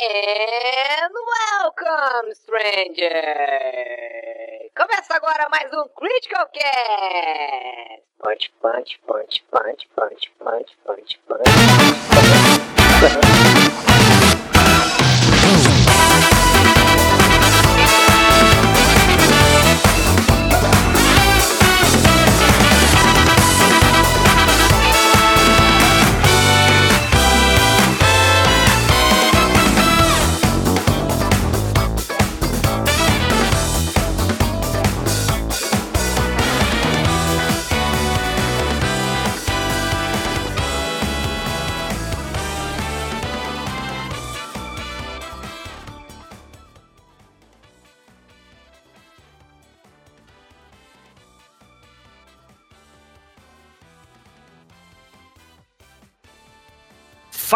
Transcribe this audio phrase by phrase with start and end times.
[0.00, 1.12] And
[1.58, 3.10] welcome, stranger!
[4.76, 8.04] Começa agora mais um Critical Cast!
[8.20, 11.48] Punch, punch, punch, punch, punch, punch, punch, punch.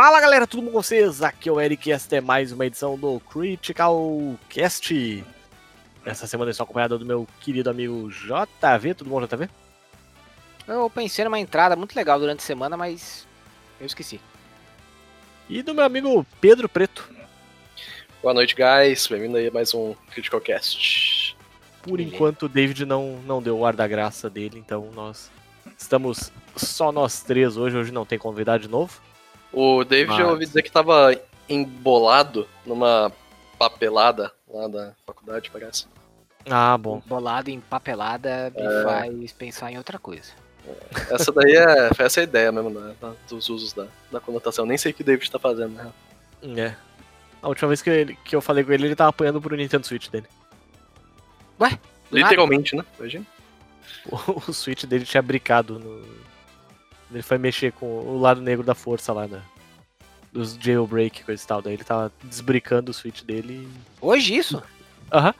[0.03, 1.23] Fala galera, tudo bom com vocês?
[1.23, 5.25] Aqui é o Eric e esta é mais uma edição do Critical Cast.
[6.05, 8.95] Essa semana eu estou acompanhado do meu querido amigo JV.
[8.95, 9.49] Tudo bom, JV?
[10.67, 13.29] Eu pensei numa entrada muito legal durante a semana, mas
[13.79, 14.21] eu esqueci.
[15.49, 17.09] E do meu amigo Pedro Preto.
[18.21, 19.07] Boa noite, guys.
[19.07, 21.37] Bem-vindo aí a mais um Critical Cast.
[21.81, 25.31] Por enquanto o David não, não deu o ar da graça dele, então nós
[25.79, 27.77] estamos só nós três hoje.
[27.77, 29.01] Hoje não tem convidado de novo.
[29.53, 31.15] O David, eu ouvi dizer que tava
[31.49, 33.13] embolado numa
[33.59, 35.87] papelada lá da faculdade, parece.
[36.51, 37.03] Ah, bom.
[37.07, 38.83] Bolado em papelada me É.
[38.83, 40.33] faz pensar em outra coisa.
[41.11, 42.95] Essa daí é, foi essa a ideia mesmo né,
[43.29, 44.65] dos usos da, da conotação.
[44.65, 45.93] Nem sei o que o David tá fazendo, né?
[46.57, 46.75] É.
[47.43, 49.87] A última vez que, ele- que eu falei com ele, ele tava apanhando pro Nintendo
[49.87, 50.27] Switch dele.
[51.59, 51.79] Nada?
[52.11, 52.85] Literalmente, né?
[52.99, 53.27] Imagina.
[54.11, 54.17] O,
[54.51, 56.22] o Switch dele tinha bricado no.
[57.13, 59.43] Ele foi mexer com o lado negro da força lá, né?
[60.33, 61.61] Dos jailbreak, coisa e tal.
[61.61, 63.69] Daí ele tava desbricando o Switch dele.
[64.01, 64.63] Hoje isso?
[65.13, 65.35] Aham.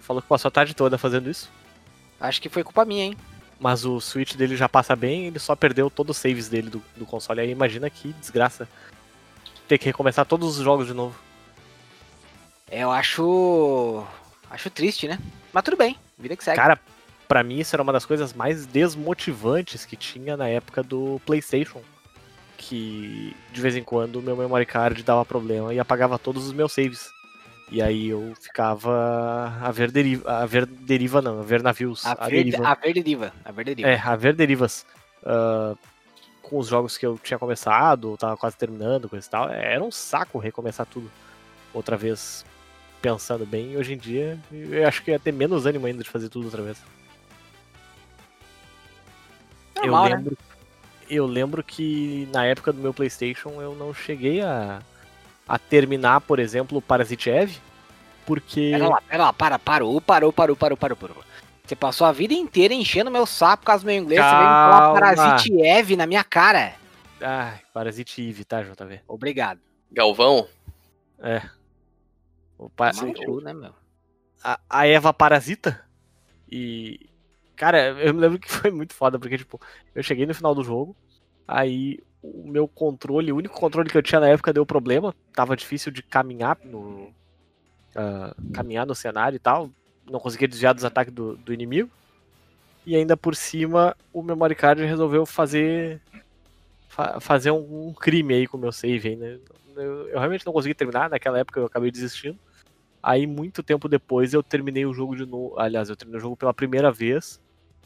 [0.00, 1.50] Falou que passou a tarde toda fazendo isso.
[2.20, 3.16] Acho que foi culpa minha, hein?
[3.58, 6.82] Mas o Switch dele já passa bem, ele só perdeu todos os saves dele do,
[6.96, 7.40] do console.
[7.40, 8.68] Aí imagina que desgraça.
[9.66, 11.18] Ter que recomeçar todos os jogos de novo.
[12.70, 14.04] É, Eu acho.
[14.48, 15.18] Acho triste, né?
[15.52, 16.56] Mas tudo bem, vida que segue.
[16.56, 16.78] Cara,
[17.26, 21.82] pra mim isso era uma das coisas mais desmotivantes que tinha na época do PlayStation.
[22.56, 26.52] Que de vez em quando o meu memory card dava problema e apagava todos os
[26.52, 27.10] meus saves.
[27.70, 32.12] E aí eu ficava a ver deriva, a ver deriva não, a ver navios, a,
[32.12, 32.68] a, verde, deriva.
[32.68, 33.32] a verderiva.
[33.44, 33.88] A verderiva.
[33.88, 34.86] É, a ver derivas
[35.24, 35.74] ah,
[36.42, 39.50] com os jogos que eu tinha começado, ou tava quase terminando, coisa e tal.
[39.50, 41.10] É, Era um saco recomeçar tudo
[41.74, 42.44] outra vez,
[43.02, 43.76] pensando bem.
[43.76, 46.62] Hoje em dia, eu acho que ia ter menos ânimo ainda de fazer tudo outra
[46.62, 46.78] vez.
[49.76, 50.16] Normal, eu né?
[50.16, 50.38] lembro,
[51.08, 54.80] eu lembro que na época do meu PlayStation eu não cheguei a,
[55.46, 57.58] a terminar, por exemplo, o Parasite Eve,
[58.24, 61.16] porque Pera lá, pera lá, para, parou, parou, parou, parou, parou, parou.
[61.64, 64.40] Você passou a vida inteira enchendo meu saco por causa do meu inglês, você veio
[64.40, 65.00] me falar Calma.
[65.00, 66.74] Parasite Eve na minha cara.
[67.20, 69.00] Ai, Parasite Eve, tá, JV?
[69.08, 69.60] Obrigado.
[69.90, 70.46] Galvão,
[71.18, 71.42] É.
[72.58, 72.92] O pa-
[73.24, 73.72] cu, né, meu?
[74.42, 75.84] a, a Eva Parasita.
[76.50, 77.08] E.
[77.56, 79.58] Cara, eu me lembro que foi muito foda, porque, tipo,
[79.94, 80.96] eu cheguei no final do jogo,
[81.46, 85.56] aí o meu controle, o único controle que eu tinha na época deu problema, tava
[85.56, 87.14] difícil de caminhar no.
[87.96, 89.72] ah, caminhar no cenário e tal,
[90.04, 91.90] não conseguia desviar dos ataques do, do inimigo.
[92.84, 96.02] E ainda por cima, o memory card resolveu fazer.
[96.88, 99.38] fa- fazer um, um crime aí com o meu save aí, né?
[99.76, 102.40] Eu, eu realmente não consegui terminar, naquela época eu acabei desistindo.
[103.02, 105.58] Aí, muito tempo depois, eu terminei o jogo de novo.
[105.60, 107.40] Aliás, eu terminei o jogo pela primeira vez.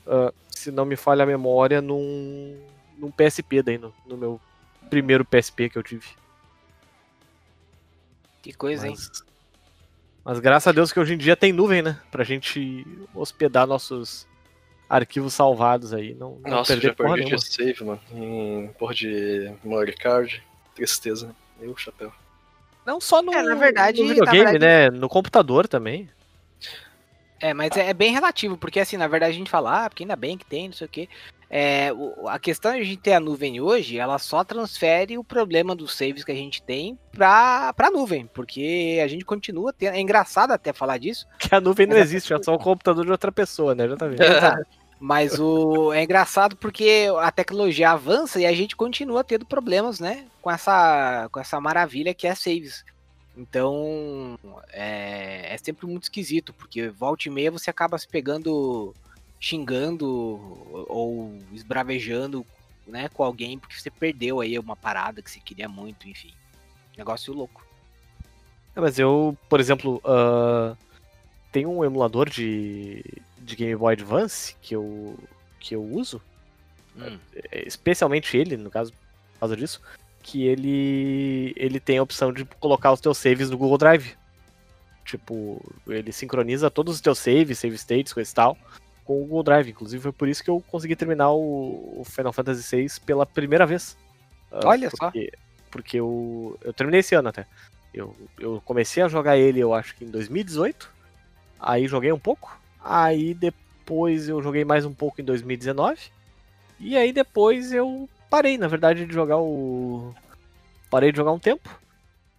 [0.07, 2.59] Ah, se não me falha a memória, num,
[2.99, 4.41] num PSP daí, no, no meu
[4.89, 6.07] primeiro PSP que eu tive.
[8.43, 8.95] Que coisa, hein?
[8.97, 9.23] Mas,
[10.25, 11.99] mas graças a Deus que hoje em dia tem nuvem, né?
[12.11, 14.27] Pra gente hospedar nossos
[14.89, 16.15] arquivos salvados aí.
[16.15, 17.39] Não, não nossa, perder já porra perdi nenhuma.
[17.39, 18.01] de save, mano.
[18.13, 20.43] Em porra de memory card.
[20.75, 21.35] Tristeza, né?
[21.61, 22.13] Eu, chapéu.
[22.87, 24.99] Não só no, É, na verdade- no na videogame, verdade- né?
[24.99, 26.09] No computador também.
[27.41, 30.03] É, mas é, é bem relativo, porque assim, na verdade a gente fala, ah, porque
[30.03, 31.09] ainda bem que tem, não sei o quê.
[31.49, 35.25] É, o- a questão de a gente ter a nuvem hoje, ela só transfere o
[35.25, 39.95] problema dos saves que a gente tem pra, pra nuvem, porque a gente continua tendo.
[39.97, 43.11] É engraçado até falar disso, Que a nuvem não existe, é só o computador de
[43.11, 43.89] outra pessoa, né?
[43.89, 44.23] Já tá vendo?
[45.01, 50.27] Mas o é engraçado porque a tecnologia avança e a gente continua tendo problemas, né,
[50.43, 52.85] com essa com essa maravilha que é saves.
[53.41, 54.39] Então,
[54.71, 58.95] é, é sempre muito esquisito, porque volta e meia você acaba se pegando
[59.41, 60.07] xingando
[60.87, 62.45] ou esbravejando,
[62.87, 66.35] né, com alguém porque você perdeu aí uma parada que você queria muito, enfim.
[66.99, 67.65] Negócio louco.
[68.77, 70.77] É, mas eu, por exemplo, uh,
[71.51, 73.03] tem um emulador de,
[73.39, 75.19] de Game Boy Advance que eu,
[75.59, 76.21] que eu uso,
[76.95, 77.19] hum.
[77.51, 79.81] É, especialmente ele, no caso, por causa disso,
[80.23, 84.17] que ele, ele tem a opção de colocar os teus saves no Google Drive.
[85.05, 88.59] Tipo, ele sincroniza todos os teus saves, save states, coisa e tal,
[89.05, 89.71] com o Google Drive.
[89.71, 93.97] Inclusive foi por isso que eu consegui terminar o, Final Fantasy VI pela primeira vez.
[94.53, 95.39] Ah, Olha porque, só.
[95.71, 97.47] Porque eu, eu terminei esse ano até.
[97.93, 100.89] Eu, eu comecei a jogar ele, eu acho que em 2018.
[101.59, 102.57] Aí joguei um pouco.
[102.83, 105.99] Aí depois eu joguei mais um pouco em 2019.
[106.79, 110.15] E aí depois eu parei, na verdade, de jogar o.
[110.89, 111.69] Parei de jogar um tempo.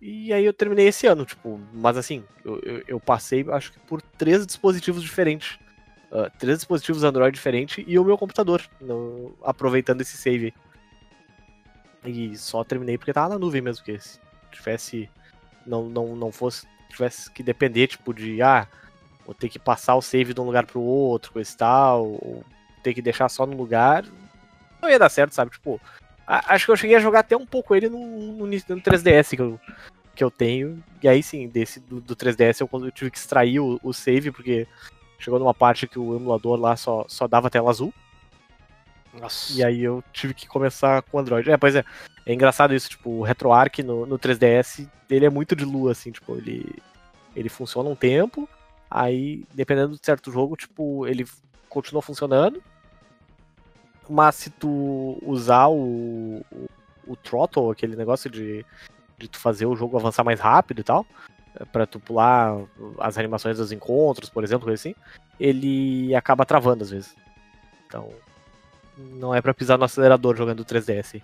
[0.01, 3.79] E aí eu terminei esse ano, tipo, mas assim, eu, eu, eu passei, acho que
[3.81, 5.59] por três dispositivos diferentes.
[6.11, 10.53] Uh, três dispositivos Android diferentes e o meu computador, no, aproveitando esse save.
[12.03, 14.19] E só terminei porque tava na nuvem mesmo, que se
[14.51, 15.07] tivesse.
[15.67, 16.65] Não, não, não fosse.
[16.89, 18.41] Tivesse que depender, tipo, de.
[18.41, 18.67] Ah,
[19.23, 22.05] vou ter que passar o save de um lugar pro outro, coisa e tal.
[22.05, 22.43] Ou
[22.81, 24.03] ter que deixar só no lugar
[24.81, 25.51] não ia dar certo, sabe?
[25.51, 25.79] Tipo,
[26.25, 29.35] a, acho que eu cheguei a jogar até um pouco ele no, no, no 3DS
[29.35, 29.59] que eu,
[30.15, 30.83] que eu tenho.
[31.01, 34.31] E aí sim, desse do, do 3DS eu, eu, tive que extrair o, o, save,
[34.31, 34.67] porque
[35.19, 37.93] chegou numa parte que o emulador lá só, só dava tela azul.
[39.13, 39.53] Nossa.
[39.53, 41.49] E aí eu tive que começar com o Android.
[41.51, 41.83] É, pois é.
[42.25, 46.11] É engraçado isso, tipo, o RetroArch no, no 3DS, ele é muito de lua, assim,
[46.11, 46.75] tipo, ele,
[47.35, 48.47] ele funciona um tempo,
[48.89, 51.25] aí, dependendo de certo jogo, tipo, ele
[51.67, 52.61] continua funcionando,
[54.09, 56.69] mas se tu usar o, o,
[57.07, 58.65] o throttle, aquele negócio de,
[59.18, 61.06] de tu fazer o jogo avançar mais rápido e tal,
[61.59, 62.57] é, para tu pular
[63.00, 64.95] as animações dos encontros, por exemplo, coisa assim,
[65.39, 67.15] ele acaba travando às vezes.
[67.88, 68.09] Então,
[68.98, 71.21] não é para pisar no acelerador jogando 3DS.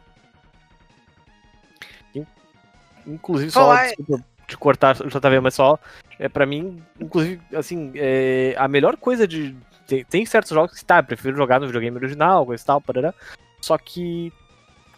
[3.07, 3.85] Inclusive, só, Olá.
[3.85, 5.77] desculpa te cortar, JV, mas só,
[6.17, 9.55] é para mim, inclusive, assim, é, a melhor coisa de,
[9.87, 13.13] tem, tem certos jogos que, tá, prefiro jogar no videogame original, coisa e tal, parará.
[13.61, 14.31] Só que,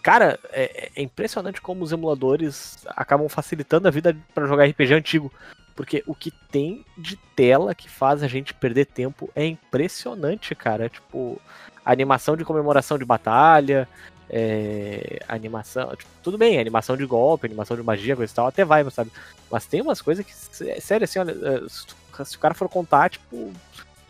[0.01, 5.31] cara, é, é, impressionante como os emuladores acabam facilitando a vida para jogar RPG antigo.
[5.75, 10.89] Porque o que tem de tela que faz a gente perder tempo é impressionante, cara.
[10.89, 11.39] Tipo,
[11.85, 13.87] animação de comemoração de batalha,
[14.29, 15.95] é, animação.
[15.95, 19.11] Tipo, tudo bem, animação de golpe, animação de magia, coisa e tal, até vai, sabe?
[19.49, 20.33] Mas tem umas coisas que,
[20.81, 23.53] sério, assim, olha, é, se o cara for contar, tipo,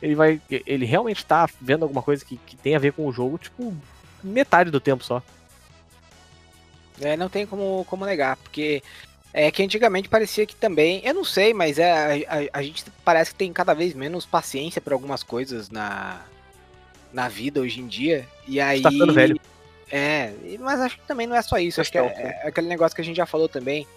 [0.02, 0.42] ele vai.
[0.50, 3.76] Ele realmente tá vendo alguma coisa que, que tem a ver com o jogo, tipo,
[4.24, 5.22] metade do tempo só.
[7.02, 8.84] É, não tem como, como negar, porque
[9.34, 13.32] é que antigamente parecia que também, eu não sei, mas é, a, a, gente parece
[13.32, 16.22] que tem cada vez menos paciência para algumas coisas na,
[17.14, 18.28] na vida hoje em dia.
[18.48, 18.82] E aí.
[18.82, 19.40] Tá ficando velho.
[19.92, 21.82] É, mas acho que também não é só isso.
[21.82, 23.88] Acho que é, é, aquele negócio que a gente já falou também.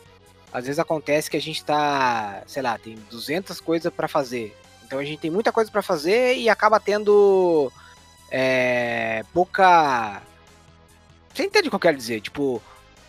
[0.52, 4.54] Às vezes acontece que a gente tá, sei lá, tem 200 coisas para fazer.
[4.93, 7.73] Então a gente tem muita coisa para fazer e acaba tendo
[8.31, 10.21] é, pouca.
[11.33, 12.21] Você entende o que eu quero dizer?
[12.21, 12.62] Tipo,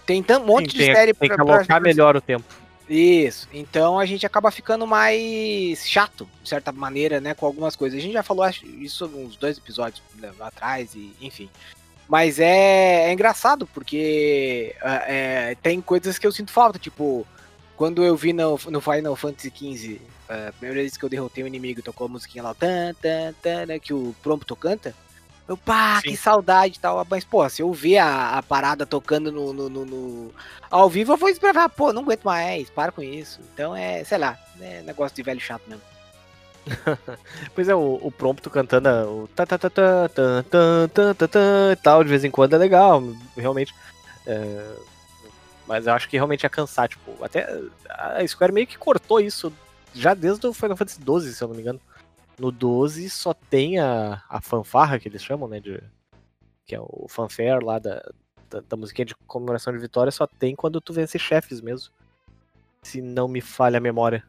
[0.05, 1.79] tem um monte Sim, de tem, série tem pra, que alocar pra...
[1.81, 2.45] melhor o tempo.
[2.87, 3.49] Isso.
[3.51, 7.33] Então a gente acaba ficando mais chato, de certa maneira, né?
[7.33, 7.99] Com algumas coisas.
[7.99, 11.49] A gente já falou isso uns dois episódios né, atrás, e enfim.
[12.07, 17.27] Mas é, é engraçado, porque é, é tem coisas que eu sinto falta, tipo,
[17.75, 21.47] quando eu vi no, no Final Fantasy XV a primeira vez que eu derrotei um
[21.47, 24.95] inimigo tocou a musiquinha lá, tan, tan, tan, né, que o Prompto canta.
[25.47, 26.09] Eu, pá, Sim.
[26.09, 27.05] que saudade e tal.
[27.09, 30.31] Mas, pô, se eu ver a, a parada tocando no, no, no, no,
[30.71, 33.41] ao vivo, eu vou esperar, pô, não aguento mais, para com isso.
[33.53, 35.83] Então é, sei lá, é negócio de velho chato mesmo.
[37.53, 41.27] pois é, o, o Prompto cantando o ta ta ta ta ta ta ta ta
[41.27, 41.39] ta
[41.73, 43.03] e tal, de vez em quando é legal,
[43.35, 43.75] realmente.
[44.25, 44.75] É,
[45.73, 49.51] mas eu acho que realmente ia cansar, tipo, até a Square meio que cortou isso
[49.91, 51.81] já desde o Final Fantasy XII, se eu não me engano.
[52.37, 55.59] No 12 só tem a, a fanfarra que eles chamam, né?
[55.59, 55.81] De,
[56.63, 58.07] que é o fanfare lá da,
[58.51, 61.91] da, da musiquinha de comemoração de vitória, só tem quando tu vence chefes mesmo.
[62.83, 64.23] Se não me falha a memória.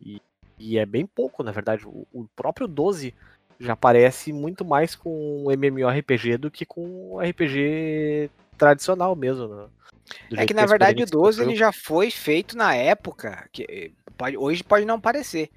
[0.00, 0.20] E,
[0.58, 1.86] e é bem pouco, na verdade.
[1.86, 3.14] O, o próprio 12
[3.60, 9.46] já parece muito mais com MMORPG do que com RPG tradicional mesmo.
[9.46, 9.68] Né?
[10.36, 13.92] É que na verdade o 12 ele já foi feito na época que
[14.22, 15.50] Pode, hoje pode não parecer.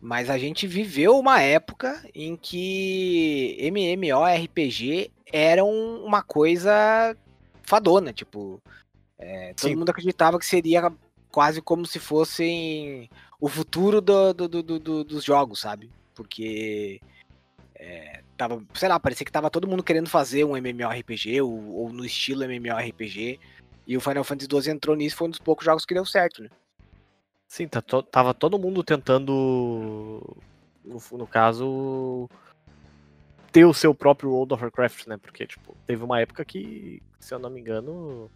[0.00, 7.16] Mas a gente viveu uma época em que MMORPG era uma coisa
[7.62, 8.60] fadona, tipo.
[9.18, 9.76] É, todo Sim.
[9.76, 10.92] mundo acreditava que seria
[11.30, 13.10] quase como se fossem
[13.40, 15.90] o futuro do, do, do dos jogos, sabe?
[16.14, 17.00] Porque
[17.74, 21.92] é, tava, sei lá, parecia que tava todo mundo querendo fazer um MMORPG ou, ou
[21.92, 23.40] no estilo MMORPG.
[23.86, 26.42] E o Final Fantasy XII entrou nisso, foi um dos poucos jogos que deu certo,
[26.42, 26.48] né?
[27.46, 30.36] Sim, tá tava todo mundo tentando,
[30.84, 32.28] no, no caso,
[33.52, 35.16] ter o seu próprio World of Warcraft, né?
[35.16, 38.28] Porque, tipo, teve uma época que, se eu não me engano,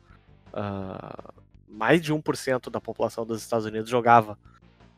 [0.52, 1.34] ah,
[1.68, 4.38] mais de 1% da população dos Estados Unidos jogava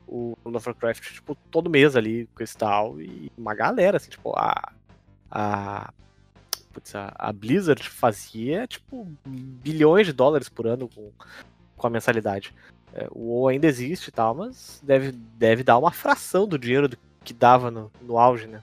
[0.06, 4.10] o World of Warcraft, tipo, todo mês ali com esse tal, e uma galera, assim,
[4.10, 4.72] tipo, a.
[5.30, 5.92] A,
[6.72, 11.10] putz, a, a Blizzard fazia, tipo, bilhões de dólares por ano com,
[11.76, 12.54] com a mensalidade.
[12.94, 16.88] É, o WoW ainda existe e tal, mas deve, deve dar uma fração do dinheiro
[16.88, 18.62] do- que dava no, no auge, né?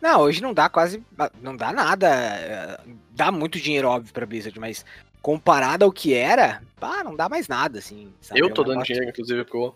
[0.00, 1.02] Não, hoje não dá quase.
[1.40, 2.08] Não dá nada.
[2.08, 2.80] é,
[3.12, 4.84] Dá muito dinheiro, óbvio, pra Blizzard, mas
[5.20, 8.12] comparado ao que era, pá, não dá mais nada, assim.
[8.20, 8.40] sabe?
[8.40, 9.74] É Eu um tô dando negócio- dinheiro, inclusive, pro.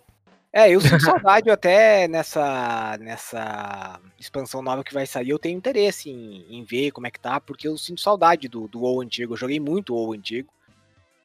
[0.57, 5.29] É, eu sinto saudade até nessa, nessa expansão nova que vai sair.
[5.29, 8.67] Eu tenho interesse em, em ver como é que tá, porque eu sinto saudade do,
[8.67, 9.35] do WoW antigo.
[9.35, 10.49] Eu joguei muito o WoW antigo.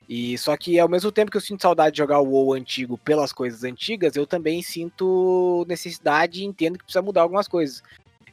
[0.10, 2.98] E só que ao mesmo tempo que eu sinto saudade de jogar o WoW antigo
[2.98, 7.82] pelas coisas antigas, eu também sinto necessidade e entendo que precisa mudar algumas coisas.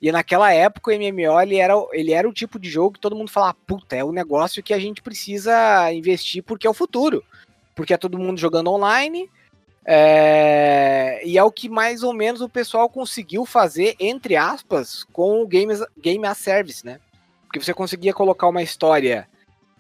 [0.03, 3.15] E naquela época o MMO ele era, ele era o tipo de jogo que todo
[3.15, 7.23] mundo falava, puta, é o negócio que a gente precisa investir porque é o futuro.
[7.77, 9.31] Porque é todo mundo jogando online,
[9.91, 15.41] é, e é o que mais ou menos o pessoal conseguiu fazer, entre aspas, com
[15.43, 17.01] o Game, Game as Service, né?
[17.47, 19.27] Porque você conseguia colocar uma história.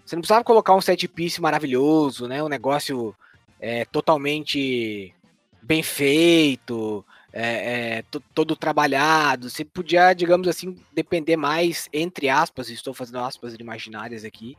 [0.07, 2.43] Você não precisava colocar um set piece maravilhoso, né?
[2.43, 3.15] Um negócio
[3.61, 5.15] é, totalmente
[5.61, 9.51] bem feito, é, é, to- todo trabalhado.
[9.51, 14.57] Você podia, digamos assim, depender mais, entre aspas, estou fazendo aspas imaginárias aqui,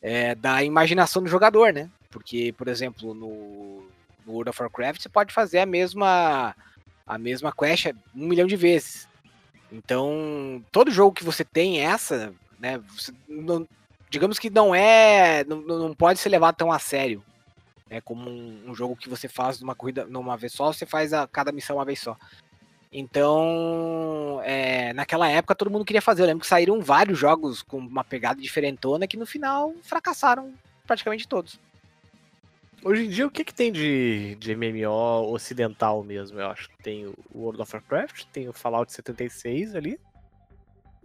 [0.00, 1.90] é, da imaginação do jogador, né?
[2.08, 3.82] Porque, por exemplo, no,
[4.28, 6.54] no World of Warcraft você pode fazer a mesma
[7.06, 9.08] a mesma quest um milhão de vezes.
[9.72, 12.80] Então, todo jogo que você tem essa, né,
[13.26, 13.66] não-
[14.10, 17.24] digamos que não é, não, não pode ser levado tão a sério,
[17.88, 21.12] né, como um, um jogo que você faz numa corrida numa vez só, você faz
[21.14, 22.16] a cada missão uma vez só.
[22.90, 26.22] Então, é, naquela época todo mundo queria fazer.
[26.22, 30.54] Eu lembro que saíram vários jogos com uma pegada diferentona que no final fracassaram
[30.86, 31.60] praticamente todos.
[32.88, 36.40] Hoje em dia, o que, que tem de, de MMO ocidental mesmo?
[36.40, 40.00] Eu acho que tem o World of Warcraft, tem o Fallout 76 ali.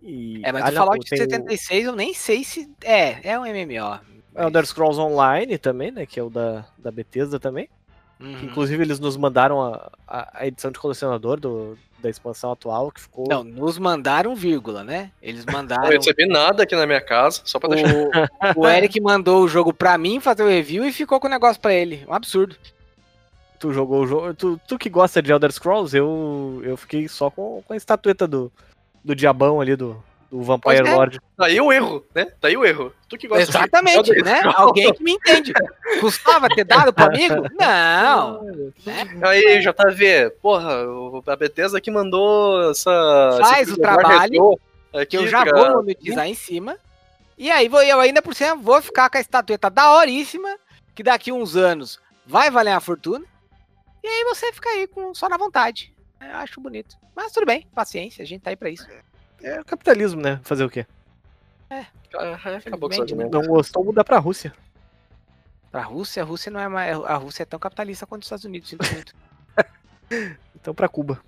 [0.02, 0.40] E...
[0.46, 2.72] É, mas ah, o Fallout tem 76 eu nem sei se.
[2.82, 4.00] É, é um MMO.
[4.34, 6.06] O Elder Scrolls Online também, né?
[6.06, 7.68] Que é o da, da Bethesda também.
[8.24, 8.44] Que, Uhum.
[8.44, 13.02] inclusive eles nos mandaram a, a, a edição de colecionador do, da expansão atual, que
[13.02, 13.26] ficou.
[13.28, 15.12] Não, nos mandaram vírgula, né?
[15.22, 15.90] Eles Não mandaram.
[15.90, 17.94] recebi nada aqui na minha casa, só pra deixar.
[18.56, 21.30] O, o Eric mandou o jogo pra mim fazer o review e ficou com o
[21.30, 22.06] negócio pra ele.
[22.08, 22.56] Um absurdo.
[23.60, 24.34] Tu jogou o jogo.
[24.34, 28.28] Tu, tu que gosta de Elder Scrolls, eu, eu fiquei só com, com a estatueta
[28.28, 28.52] do,
[29.04, 30.02] do diabão ali, do,
[30.34, 30.96] do Vampire Pois é.
[30.96, 31.22] Lord.
[31.38, 32.28] Daí o erro, né?
[32.42, 32.92] Daí o erro.
[33.08, 34.42] Tu que gosta de- Exatamente, Elder né?
[34.56, 35.54] Alguém que me entende.
[36.00, 37.36] Custava ter dado pro amigo?
[37.60, 38.42] Não.
[38.86, 39.20] Né?
[39.22, 43.38] Aí, JV, porra, o- a Bethesda aqui mandou essa.
[43.42, 44.58] Faz o trabalho
[44.92, 46.78] aqui Que eu já pra- vou monetizar em cima.
[47.38, 50.58] E aí vou, eu ainda por cima vou ficar com a estatueta daoríssima,
[50.96, 53.24] que daqui uns anos vai valer uma fortuna.
[54.04, 55.94] E aí você fica aí com, só na vontade.
[56.20, 56.96] Eu acho bonito.
[57.16, 58.88] Mas tudo bem, paciência, a gente tá aí pra isso.
[59.44, 60.40] É o capitalismo, né?
[60.44, 60.86] Fazer o quê?
[61.70, 61.86] Ah,
[62.34, 63.32] acabou com Infelizmente, argumento.
[63.32, 64.54] Não gostou, mudar pra Rússia.
[65.72, 68.46] Pra Rússia, a Rússia não é mais, a Rússia é tão capitalista quanto os Estados
[68.46, 69.14] Unidos, sinto muito.
[70.56, 71.20] Então pra Cuba.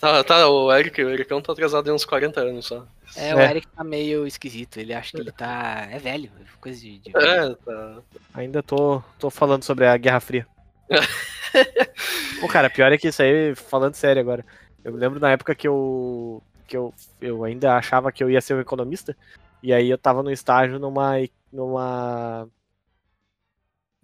[0.00, 2.86] Tá, tá, o Eric, o Ericão tá atrasado em uns 40 anos só.
[3.14, 3.50] É, o É.
[3.50, 5.86] Eric tá meio esquisito, ele acha que ele tá.
[5.90, 6.98] É velho, coisa de.
[6.98, 7.98] de É, tá.
[8.32, 10.46] Ainda tô, tô falando sobre a Guerra Fria.
[12.40, 14.44] Pô, cara, pior é que isso aí, falando sério agora.
[14.82, 16.42] Eu me lembro na época que eu.
[16.70, 19.16] Que eu, eu ainda achava que eu ia ser um economista.
[19.60, 21.14] E aí eu tava no estágio numa.
[21.52, 22.48] numa.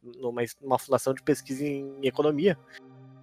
[0.02, 2.58] numa, numa fundação de pesquisa em economia.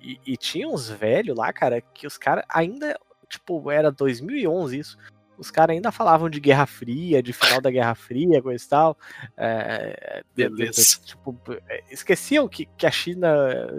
[0.01, 2.97] E, e tinha uns velhos lá, cara, que os caras ainda.
[3.27, 4.97] Tipo, era 2011 isso.
[5.43, 8.97] Os caras ainda falavam de Guerra Fria, de final da Guerra Fria, coisa e tal.
[9.37, 10.99] É, de- de- de- Beleza.
[11.03, 11.37] tipo,
[11.69, 13.29] é, esqueciam que, que a China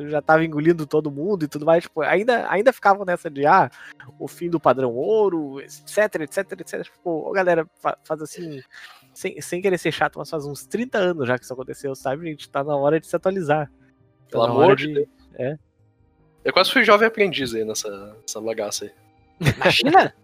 [0.08, 1.84] já estava engolindo todo mundo e tudo mais.
[1.84, 3.70] Tipo, ainda, ainda ficavam nessa de ah,
[4.18, 6.82] o fim do padrão ouro, etc, etc, etc.
[6.84, 8.60] Tipo, ô, galera, fa- faz assim,
[9.12, 12.26] sem, sem querer ser chato, mas faz uns 30 anos já que isso aconteceu, sabe?
[12.26, 13.66] A gente tá na hora de se atualizar.
[13.68, 15.08] Tá Pelo na amor hora de Deus.
[15.34, 15.56] É.
[16.44, 17.88] Eu quase fui jovem aprendiz aí nessa,
[18.20, 18.92] nessa bagaça aí.
[19.58, 20.14] Na China?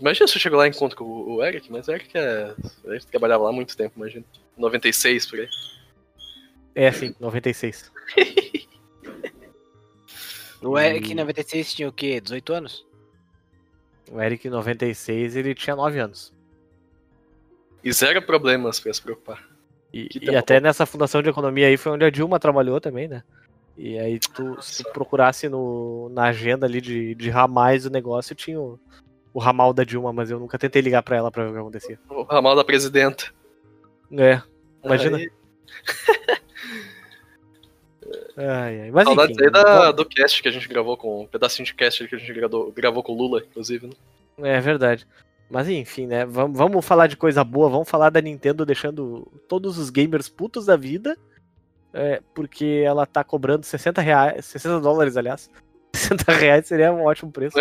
[0.00, 2.54] Imagina se eu chego lá e encontro com o o Eric, mas o Eric é.
[2.84, 4.24] O Eric trabalhava lá há muito tempo, imagina.
[4.56, 5.48] 96 por aí.
[6.74, 7.92] É, sim, 96.
[10.62, 12.20] O Eric em 96 tinha o quê?
[12.20, 12.86] 18 anos?
[14.10, 16.32] O Eric, em 96, ele tinha 9 anos.
[17.82, 19.46] E zero problemas pra se preocupar.
[19.92, 23.22] E, e até nessa fundação de economia aí foi onde a Dilma trabalhou também, né?
[23.76, 28.34] E aí, tu, se tu procurasse no, na agenda ali de, de ramais do negócio,
[28.34, 28.80] tinha o,
[29.36, 31.58] o ramal da Dilma, mas eu nunca tentei ligar pra ela pra ver o que
[31.58, 31.98] acontecia.
[32.08, 33.34] O ramal da presidenta.
[34.10, 34.40] É,
[34.82, 35.18] imagina.
[35.18, 35.30] Aí,
[38.34, 38.90] Ai, ai.
[38.90, 41.24] Mas saudades enfim, aí da, do cast que a gente gravou com.
[41.24, 43.92] Um pedacinho de cast que a gente gravou, gravou com o Lula, inclusive, né?
[44.56, 45.06] É verdade.
[45.50, 46.24] Mas enfim, né?
[46.24, 50.64] Vamos, vamos falar de coisa boa, vamos falar da Nintendo deixando todos os gamers putos
[50.64, 51.14] da vida.
[51.92, 55.50] é, porque ela tá cobrando 60 reais, 60 dólares, aliás.
[55.94, 57.58] 60 reais seria um ótimo preço.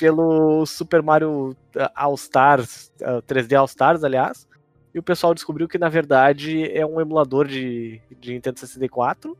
[0.00, 4.48] Pelo Super Mario uh, All Stars, uh, 3D All Stars, aliás.
[4.94, 9.36] E o pessoal descobriu que, na verdade, é um emulador de, de Nintendo 64,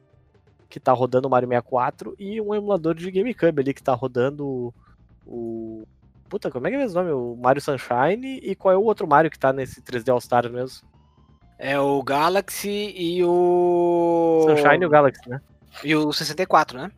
[0.69, 4.73] que tá rodando o Mario 64, e um emulador de GameCube ali, que tá rodando
[5.27, 5.85] o.
[6.29, 7.11] Puta, como é que é o nome?
[7.11, 10.53] O Mario Sunshine, e qual é o outro Mario que tá nesse 3D All Stars
[10.53, 10.87] mesmo?
[11.59, 14.45] É o Galaxy e o.
[14.47, 15.41] Sunshine e o Galaxy, né?
[15.83, 16.93] E o 64, né?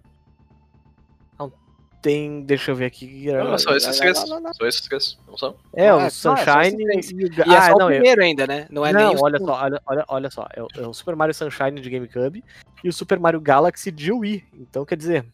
[2.02, 3.26] Tem, deixa eu ver aqui.
[3.32, 4.18] Não, só esses três.
[4.18, 5.16] Só esses três.
[5.28, 5.54] Não são?
[5.72, 7.90] É, Ah, o é, só Sunshine esses e o E é Ah, só não, o
[7.90, 8.66] é- primeiro ainda, né?
[8.68, 9.54] Não é não, nem o olha segundo.
[9.54, 10.48] só, olha, olha, olha só.
[10.52, 12.42] É o, é o Super Mario Sunshine de GameCube
[12.82, 14.44] e o Super Mario Galaxy de Wii.
[14.54, 15.24] Então, quer dizer.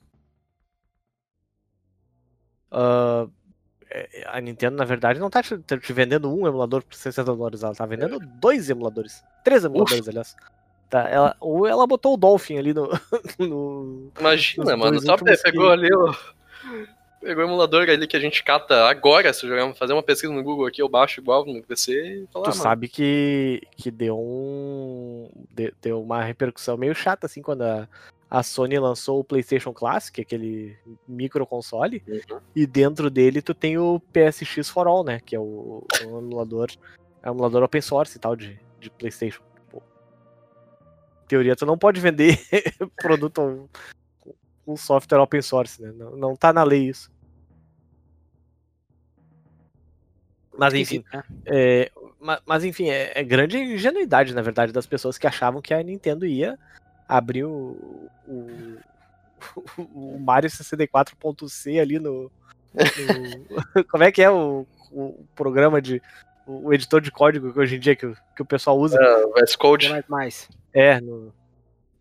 [2.70, 3.26] ah,
[3.90, 7.62] é, a Nintendo, na verdade, não tá te, te vendendo um emulador por 60 dólares,
[7.62, 9.22] ela tá vendendo dois emuladores.
[9.42, 10.36] Três emuladores, aliás.
[10.90, 12.88] Tá, ela, ou ela botou o Dolphin ali no.
[13.38, 15.00] no- Imagina, mano.
[15.00, 16.14] Só pegou ali o.
[17.20, 20.42] Pegou o emulador ali que a gente cata agora, se eu fazer uma pesquisa no
[20.42, 23.90] Google aqui, eu baixo igual no PC e falar, tu ah, mano, sabe que, que
[23.90, 25.28] deu um.
[25.50, 27.88] de- deu uma repercussão meio chata, assim, quando a,
[28.30, 30.76] a Sony lançou o PlayStation Classic, aquele
[31.08, 32.38] micro console, Uhum.
[32.54, 35.18] e dentro dele tu tem o PSX for All, né?
[35.26, 36.68] Que é o, o emulador.
[37.20, 39.42] É um emulador open source e tal de, de PlayStation.
[39.72, 39.78] Pô.
[41.24, 42.38] Em teoria, tu não pode vender
[43.02, 43.68] produto
[44.68, 45.90] com software open source, né?
[45.96, 47.10] Não, não tá na lei isso.
[50.58, 51.02] Mas enfim.
[51.10, 51.22] Né?
[51.46, 51.90] É,
[52.20, 55.82] ma- mas, enfim, é, é grande ingenuidade, na verdade, das pessoas que achavam que a
[55.82, 56.58] Nintendo ia
[57.08, 58.76] abrir o, o,
[59.94, 62.30] o Mario 64.c ali no,
[62.74, 66.02] no- Como é que é o, o programa de.
[66.46, 68.98] O editor de código que hoje em dia que, o- que o pessoal usa?
[69.00, 69.88] ah, VS Code.
[69.88, 70.48] Mais, mais.
[70.74, 71.32] É, no.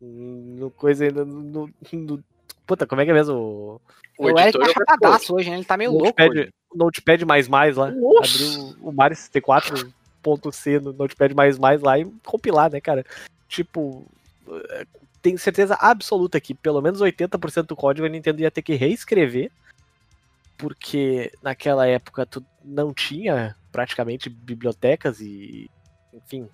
[0.02, 1.10] No coisa.
[1.12, 2.24] No, no, no-
[2.68, 3.82] puta, como é que é mesmo?
[4.18, 5.56] O O, Eric tá é chapadaço hoje, né?
[5.56, 6.08] Ele tá meio O louco.
[6.08, 6.54] Notepad, hoje.
[6.76, 7.90] Notepad mais mais lá.
[7.90, 8.60] Nossa!
[8.82, 13.06] O, o Mario 64.c no Notepad mais mais lá e compilar, né, cara?
[13.48, 14.06] Tipo,
[14.50, 14.86] eh,
[15.22, 19.50] tenho certeza absoluta que pelo menos 80% do código a Nintendo ia ter que reescrever,
[20.58, 25.70] porque naquela época tu não tinha praticamente bibliotecas e,
[26.14, 26.50] enfim,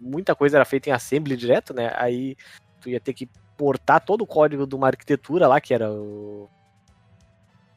[0.00, 1.92] muita coisa era feita em assembly direto, né?
[1.96, 2.36] Aí
[2.80, 3.28] tu ia ter que
[3.58, 6.48] portar todo o código de uma arquitetura lá, que era o.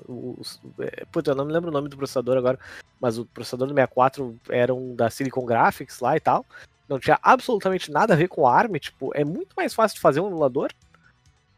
[0.08, 0.39] o,
[0.80, 2.58] é, puta, eu não me lembro o nome do processador agora,
[3.02, 6.46] mas o processador do 64 era um da Silicon Graphics lá e tal.
[6.88, 10.22] Não tinha absolutamente nada a ver com ARM, tipo, é muito mais fácil de fazer
[10.22, 10.72] um emulador.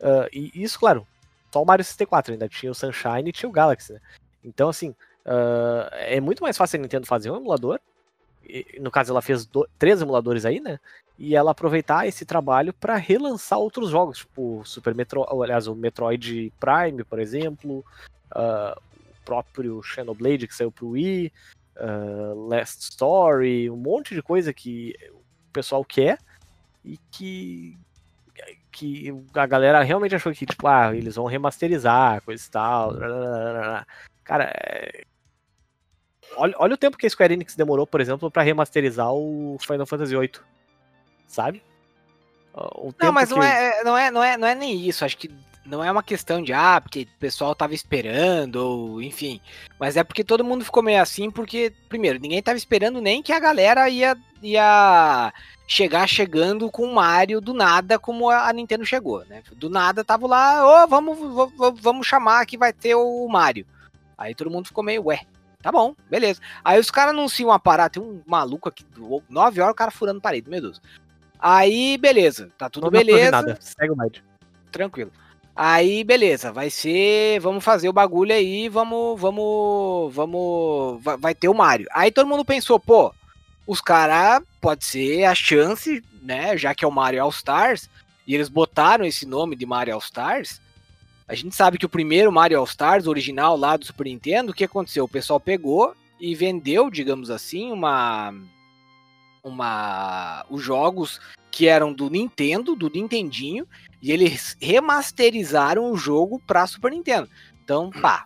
[0.01, 1.05] ah, e isso, claro,
[1.51, 3.99] só o Mario 64 ainda tinha o Sunshine e tinha o Galaxy, né?
[4.43, 7.79] Então, assim, ah, é muito mais fácil a Nintendo fazer um emulador.
[8.79, 10.79] No caso, ela fez do- três emuladores aí, né?
[11.17, 16.51] E ela aproveitar esse trabalho para relançar outros jogos, tipo Super Metro, aliás, o Metroid
[16.59, 17.85] Prime, por exemplo,
[18.31, 21.31] ah, o próprio Xenoblade que saiu pro Wii,
[21.77, 26.17] ah, Last Story, um monte de coisa que o pessoal quer
[26.83, 27.77] e que
[28.71, 32.91] que a galera realmente achou que tipo, ah, eles vão remasterizar, coisa e tal.
[34.23, 35.03] Cara, é...
[36.37, 39.85] olha, olha o tempo que a Square Enix demorou, por exemplo, para remasterizar o Final
[39.85, 40.31] Fantasy VIII,
[41.27, 41.63] sabe?
[42.53, 45.03] O Não, mas não, que- é, não, é, não, é, não é nem isso.
[45.03, 45.31] Acho que
[45.65, 49.41] não é uma questão de, ah, porque o pessoal tava esperando, ou enfim.
[49.79, 53.31] Mas é porque todo mundo ficou meio assim, porque, primeiro, ninguém tava esperando nem que
[53.33, 55.33] a galera ia, ia
[55.67, 59.41] chegar chegando com o Mario do nada, como a Nintendo chegou, né?
[59.53, 63.65] Do nada tava lá, ô, vamos, vamos, vamos chamar que vai ter o Mario.
[64.17, 65.21] Aí todo mundo ficou meio, ué,
[65.63, 66.41] tá bom, beleza.
[66.63, 68.85] Aí os caras anunciam uma parada, tem um maluco aqui,
[69.29, 70.81] 9 horas o cara furando parede, meu Deus.
[71.39, 73.57] Aí, beleza, tá tudo não beleza nada.
[73.59, 74.21] Segue o baile.
[74.71, 75.11] tranquilo.
[75.55, 81.47] Aí, beleza, vai ser, vamos fazer o bagulho aí, vamos, vamos, vamos, vai, vai ter
[81.47, 81.87] o Mario.
[81.93, 83.13] Aí todo mundo pensou, pô,
[83.65, 87.89] os caras, pode ser a chance, né, já que é o Mario All Stars,
[88.25, 90.59] e eles botaram esse nome de Mario All Stars,
[91.33, 94.53] a gente sabe que o primeiro Mario All Stars, original lá do Super Nintendo, o
[94.53, 95.03] que aconteceu?
[95.03, 98.31] O pessoal pegou e vendeu, digamos assim, uma
[99.43, 101.19] uma os jogos
[101.49, 103.67] que eram do Nintendo, do Nintendinho,
[103.99, 107.27] e eles remasterizaram o jogo pra Super Nintendo.
[107.63, 108.25] Então, pá,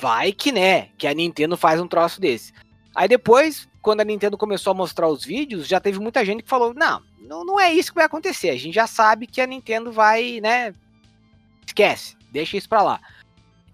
[0.00, 2.52] vai que né, que a Nintendo faz um troço desse.
[2.92, 6.50] Aí depois, quando a Nintendo começou a mostrar os vídeos, já teve muita gente que
[6.50, 8.50] falou: não, não, não é isso que vai acontecer.
[8.50, 10.74] A gente já sabe que a Nintendo vai, né?
[11.64, 13.00] Esquece, deixa isso pra lá.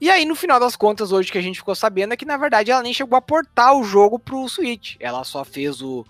[0.00, 2.36] E aí, no final das contas, hoje que a gente ficou sabendo é que, na
[2.36, 4.96] verdade, ela nem chegou a portar o jogo pro Switch.
[5.00, 6.06] Ela só fez o,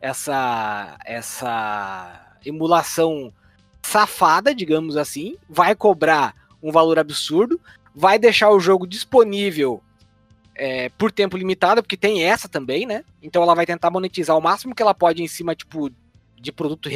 [0.00, 3.32] essa, essa emulação
[3.82, 7.60] safada, digamos assim, vai cobrar um valor absurdo,
[7.94, 9.82] vai deixar o jogo disponível
[10.54, 13.04] é, por tempo limitado, porque tem essa também, né?
[13.20, 15.90] Então ela vai tentar monetizar o máximo que ela pode em cima, tipo,
[16.40, 16.88] de produto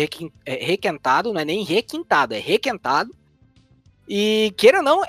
[0.44, 3.14] é, requentado, não é nem requintado, é requentado.
[4.08, 5.02] E queira ou não,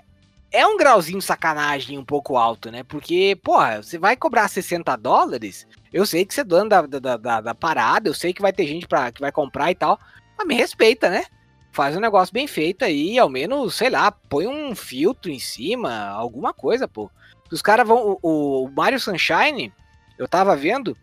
[0.51, 2.83] é um grauzinho sacanagem um pouco alto, né?
[2.83, 7.17] Porque, porra, você vai cobrar 60 dólares, eu sei que você é dono da, da,
[7.17, 9.99] da, da, parada, eu sei que vai ter gente pra, que vai comprar e tal,
[10.37, 11.25] mas me respeita, né?
[11.71, 16.07] Faz um negócio bem feito aí, ao menos, sei lá, põe um filtro em cima,
[16.07, 17.09] alguma coisa, pô.
[17.51, 18.17] Os caras vão.
[18.21, 19.71] O, o, Mario Sunshine,
[20.17, 20.97] eu tava vendo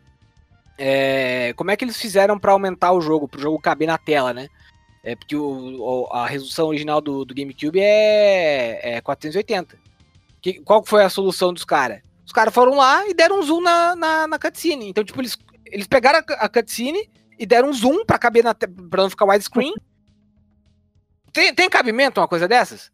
[0.76, 4.32] é, como é que eles fizeram para aumentar o jogo, pro jogo caber na tela,
[4.34, 4.48] né?
[5.04, 9.78] É porque o, a resolução original do, do GameCube é, é 480.
[10.40, 12.00] Que, qual foi a solução dos caras?
[12.24, 14.88] Os caras foram lá e deram um zoom na, na, na cutscene.
[14.88, 15.36] Então, tipo, eles,
[15.66, 19.26] eles pegaram a, a cutscene e deram um zoom pra caber na pra não ficar
[19.26, 19.74] widescreen.
[21.34, 22.90] tem, tem cabimento uma coisa dessas?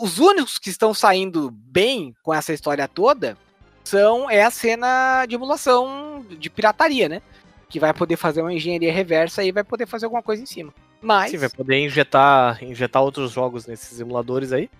[0.00, 3.36] Os únicos que estão saindo bem com essa história toda
[3.84, 7.20] são é a cena de emulação de pirataria, né?
[7.68, 10.72] Que vai poder fazer uma engenharia reversa e vai poder fazer alguma coisa em cima.
[11.00, 11.30] Mas.
[11.30, 14.70] Sim, vai poder injetar, injetar outros jogos nesses emuladores aí.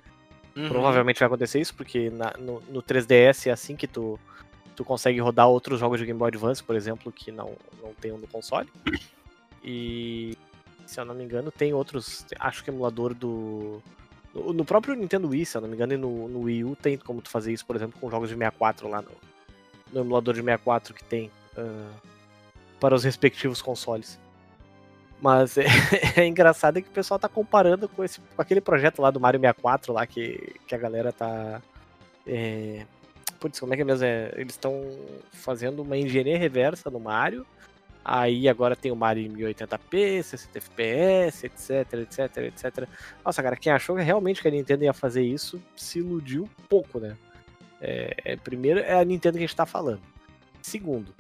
[0.55, 0.69] Uhum.
[0.69, 4.19] Provavelmente vai acontecer isso, porque na, no, no, 3DS é assim que tu,
[4.75, 7.53] tu consegue rodar outros jogos de Game Boy Advance, por exemplo, que não,
[7.83, 8.69] não tem um no console.
[9.63, 10.37] E
[10.87, 12.27] se eu não me engano, tem outros.
[12.39, 13.81] Acho que emulador do.
[14.35, 16.77] No, no próprio Nintendo Wii, se eu não me engano, e no, no, Wii U
[16.77, 19.11] tem como tu fazer isso, por exemplo, com jogos de 64 lá no,
[19.93, 21.95] no emulador de 64 que tem uh,
[22.79, 24.19] para os respectivos consoles.
[25.21, 25.67] Mas é,
[26.17, 29.41] é, engraçado que o pessoal tá comparando com, esse, com aquele projeto lá do Mario
[29.41, 31.61] 64 lá que, que a galera tá.
[32.27, 32.87] É...
[33.39, 34.05] Putz, como é que é mesmo?
[34.05, 34.83] É, eles estão
[35.33, 37.47] fazendo uma engenharia reversa no Mario.
[38.03, 42.89] Aí agora tem o Mario em 1080p, 60 FPS, etc, etc, etc.
[43.25, 47.17] Nossa, cara, quem achou realmente que a Nintendo ia fazer isso se iludiu pouco, né?
[47.81, 50.01] É, é, primeiro, é a Nintendo que a gente tá falando.
[50.63, 51.15] Segundo,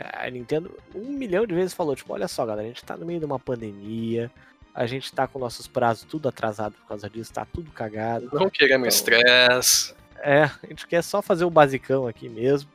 [0.00, 3.04] a Nintendo um milhão de vezes falou, tipo, olha só, galera, a gente tá no
[3.04, 4.30] meio de uma pandemia,
[4.74, 8.30] a gente tá com nossos prazos tudo atrasado por causa disso, tá tudo cagado.
[8.32, 9.94] Não queremos então, estresse.
[10.18, 12.70] É, a gente quer só fazer o basicão aqui mesmo,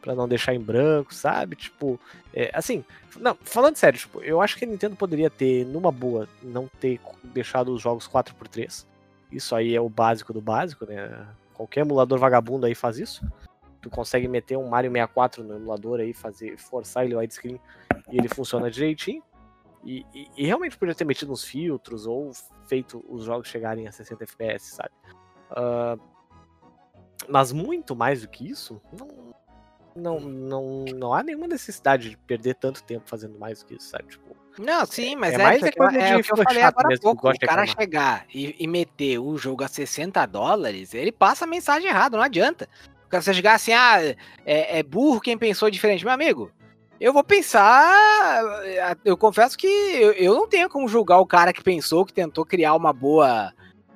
[0.00, 1.56] para não deixar em branco, sabe?
[1.56, 1.98] Tipo,
[2.32, 2.84] é, assim,
[3.18, 7.00] não, falando sério, tipo, eu acho que a Nintendo poderia ter, numa boa, não ter
[7.24, 8.86] deixado os jogos 4x3.
[9.32, 11.26] Isso aí é o básico do básico, né?
[11.54, 13.24] Qualquer emulador vagabundo aí faz isso
[13.80, 17.60] tu consegue meter um Mario 64 no emulador aí, fazer, forçar ele widescreen
[18.10, 19.22] e ele funciona direitinho.
[19.84, 22.32] E, e, e, realmente podia ter metido uns filtros ou
[22.66, 24.90] feito os jogos chegarem a 60 FPS, sabe?
[25.50, 25.98] Uh,
[27.28, 29.34] mas muito mais do que isso, não,
[29.96, 33.88] não, não, não há nenhuma necessidade de perder tanto tempo fazendo mais do que isso,
[33.88, 34.04] sabe?
[34.08, 36.94] Tipo, não, sim, mas é, é mais é, coisa é, o que eu falei agora
[36.94, 37.30] há pouco.
[37.30, 41.88] O cara chegar e, e, meter o jogo a 60 dólares, ele passa a mensagem
[41.88, 42.68] errada, não adianta.
[43.10, 44.00] Você chegar assim, ah,
[44.46, 46.04] é, é burro quem pensou diferente.
[46.04, 46.50] Meu amigo,
[47.00, 48.42] eu vou pensar.
[49.04, 52.44] Eu confesso que eu, eu, não tenho como julgar o cara que pensou, que tentou
[52.44, 53.52] criar uma boa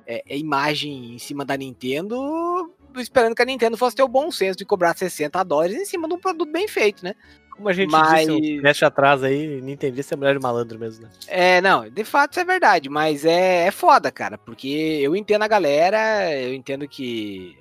[0.07, 4.57] é imagem em cima da Nintendo, esperando que a Nintendo fosse ter o bom senso
[4.57, 7.15] de cobrar 60 dólares em cima de um produto bem feito, né?
[7.51, 8.27] Como a gente mas...
[8.27, 11.09] disse, mexe atrás aí, Nintendo é mulher de malandro mesmo, né?
[11.27, 15.43] É, não, de fato isso é verdade, mas é, é foda, cara, porque eu entendo
[15.43, 17.57] a galera, eu entendo que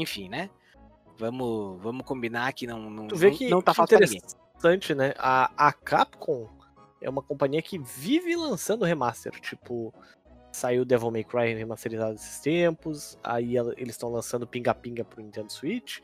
[0.00, 0.50] enfim, né?
[1.18, 5.14] Vamos, vamos combinar que não, não, tu vê que, não tá que interessante, né?
[5.18, 6.48] A, a Capcom
[7.00, 9.32] é uma companhia que vive lançando remaster.
[9.40, 9.92] Tipo,
[10.52, 13.18] saiu Devil May Cry remasterizado esses tempos.
[13.22, 15.98] Aí eles estão lançando Pinga Pinga pro Nintendo Switch.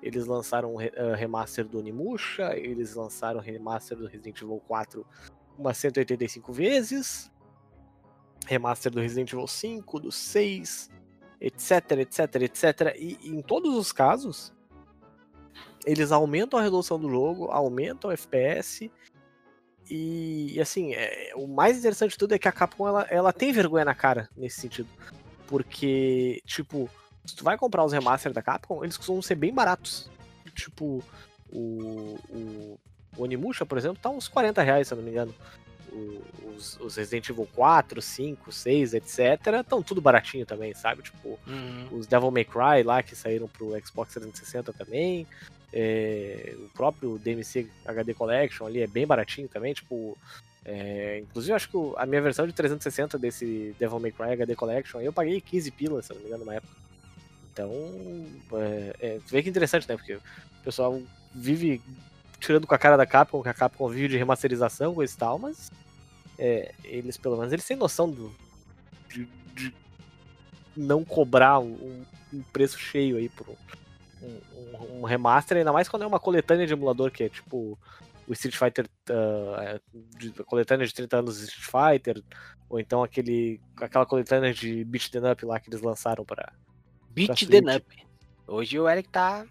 [0.00, 2.56] Eles lançaram o uh, remaster do Onimusha.
[2.56, 5.04] Eles lançaram o remaster do Resident Evil 4
[5.58, 7.30] umas 185 vezes.
[8.46, 10.90] Remaster do Resident Evil 5, do 6
[11.40, 12.96] etc, etc, etc.
[12.96, 14.52] E, em todos os casos,
[15.84, 18.90] eles aumentam a resolução do jogo, aumentam o FPS.
[19.88, 23.32] E, e assim, é, o mais interessante de tudo é que a Capcom ela, ela
[23.32, 24.88] tem vergonha na cara nesse sentido.
[25.46, 26.88] Porque, tipo,
[27.24, 30.10] se tu vai comprar os remasters da Capcom, eles costumam ser bem baratos.
[30.54, 31.02] Tipo,
[31.52, 32.78] o, o,
[33.16, 35.34] O Onimusha, por exemplo, tá uns 40 reais, se eu não me engano.
[35.92, 36.22] O-
[36.56, 39.18] os, os Resident Evil 4, 5, 6, etc.
[39.60, 41.02] Estão tudo baratinho também, sabe?
[41.02, 41.88] Tipo, Uhum.
[41.92, 45.26] os Devil May Cry lá que saíram pro Xbox 360 também.
[45.72, 50.16] É, o próprio DMC HD Collection ali é bem baratinho também, tipo.
[50.64, 55.00] é, inclusive, acho que a minha versão de 360 desse Devil May Cry HD Collection,
[55.00, 56.72] eu paguei 15 pilas, se não me engano, na época.
[57.52, 57.72] Então,
[58.52, 59.96] é, é, vê que interessante, né?
[59.96, 60.20] Porque o
[60.62, 61.00] pessoal
[61.34, 61.80] vive
[62.40, 65.38] tirando com a cara da Capcom, que a Capcom vive de remasterização, coisa e tal,
[65.38, 65.70] mas
[66.38, 68.34] é, eles, pelo menos, eles têm noção do,
[69.08, 69.72] de, de
[70.76, 73.56] não cobrar um, um preço cheio aí por um,
[74.22, 77.78] um- um remaster, ainda mais quando é uma coletânea de emulador, que é tipo
[78.26, 79.80] o Street Fighter, ah,
[80.18, 82.22] de- a coletânea de 30 anos do Street Fighter,
[82.68, 86.52] ou então aquele, aquela coletânea de Beat the Up lá que eles lançaram pra.
[87.10, 87.76] Beat Pra the.
[87.76, 88.06] Up.
[88.46, 89.44] Hoje o Eric tá.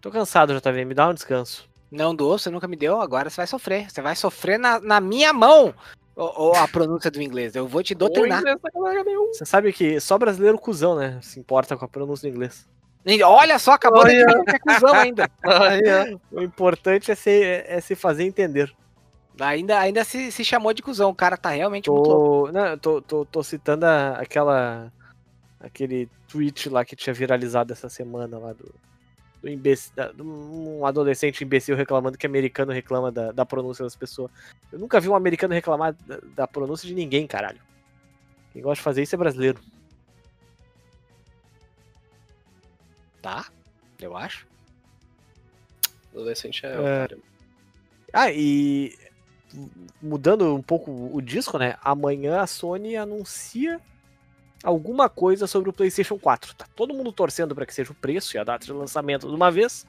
[0.00, 1.68] Tô cansado, JV, me dá um descanso.
[1.96, 3.90] Não doou, você nunca me deu, agora você vai sofrer.
[3.90, 5.74] Você vai sofrer na, na minha mão.
[6.14, 7.54] Ou, a pronúncia do inglês.
[7.54, 8.42] Eu vou te doutrinar.
[9.32, 11.18] Você sabe que só brasileiro cuzão, né?
[11.22, 12.66] Se importa com a pronúncia do inglês.
[13.24, 14.26] Olha só, acabou de Olha.
[14.26, 15.30] dizer que é cuzão ainda.
[15.44, 16.16] Ai, ai.
[16.32, 18.72] O importante é se, é se fazer entender.
[19.38, 21.10] Ainda, ainda se, se chamou de cuzão.
[21.10, 22.46] O cara tá realmente muito louco.
[22.46, 24.90] Tô, não, eu tô, tô, tô citando a- aquela.
[25.60, 28.74] aquele tweet lá que tinha viralizado essa semana lá do.
[29.46, 33.94] Do imbecil, da- de um adolescente imbecil reclamando que americano reclama da, da pronúncia das
[33.96, 34.30] pessoas.
[34.72, 37.60] Eu nunca vi um americano reclamar da, da pronúncia de ninguém, caralho.
[38.52, 39.60] Quem gosta de fazer isso é brasileiro.
[43.22, 43.46] Tá?
[44.00, 44.46] Eu acho.
[46.12, 46.70] Adolescente é.
[46.70, 47.16] É.
[48.12, 48.96] Ah, e
[50.02, 51.76] mudando um pouco o disco, né?
[51.82, 53.80] Amanhã a Sony anuncia
[54.66, 56.54] alguma coisa sobre o PlayStation 4.
[56.56, 59.34] Tá todo mundo torcendo para que seja o preço e a data de lançamento de
[59.34, 59.86] uma vez.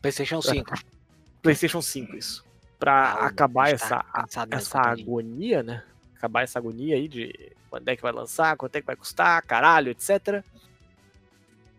[0.00, 0.72] PlayStation 5.
[1.42, 2.44] PlayStation 5, isso.
[2.78, 4.04] Pra Ah, acabar tá essa,
[4.50, 5.82] essa agonia, né?
[6.16, 9.42] Acabar essa agonia aí de quando é que vai lançar, quanto é que vai custar,
[9.44, 10.44] caralho, etc.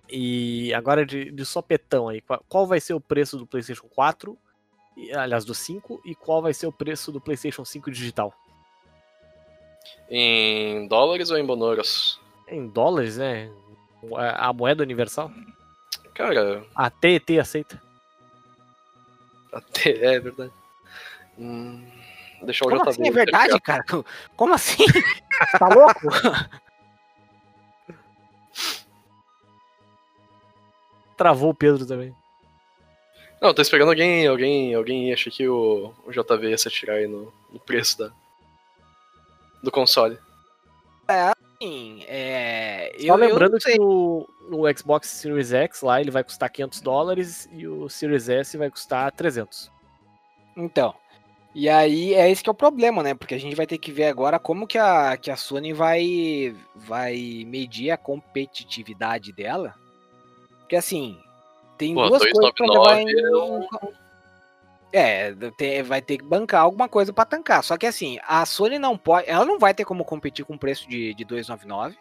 [0.09, 4.37] E agora de, de sopetão aí, qual, qual vai ser o preço do PlayStation 4,
[4.97, 8.33] e, aliás, do 5, e qual vai ser o preço do PlayStation 5 digital?
[10.09, 12.21] Em dólares ou em bonoros?
[12.53, 13.49] Em dólares, né?
[14.15, 15.31] A a moeda universal?
[16.13, 17.81] Cara, A TET aceita.
[19.51, 20.51] até é verdade.
[21.39, 21.83] Hum,
[22.43, 23.01] deixa eu Como JV assim?
[23.01, 23.83] É ver, verdade, cara?
[24.37, 24.85] Como assim?
[25.57, 26.09] tá louco?
[31.17, 32.15] Travou o Pedro também.
[33.41, 37.07] Não, tô esperando alguém, alguém, alguém achei que o, o JV ia se atirar aí
[37.07, 38.11] no, no preço da,
[39.61, 40.17] do console.
[41.63, 42.91] Sim, é.
[43.05, 43.75] Só lembrando não sei.
[43.75, 48.27] que o, o Xbox Series X lá ele vai custar 500 dólares e o Series
[48.27, 49.71] S vai custar 300.
[50.57, 50.93] Então.
[51.55, 53.13] E aí é esse que é o problema, né?
[53.13, 56.53] Porque a gente vai ter que ver agora como que a, que a Sony vai,
[56.75, 59.73] vai medir a competitividade dela.
[60.59, 61.17] Porque assim,
[61.77, 63.05] tem Pô, duas coisas pra levar em.
[63.05, 64.02] 299
[64.95, 67.63] É, tem- vai ter que bancar alguma coisa pra tancar.
[67.63, 69.27] Só que assim, a Sony não pode.
[69.27, 71.97] Ela não vai ter como competir com o preço de, de 299.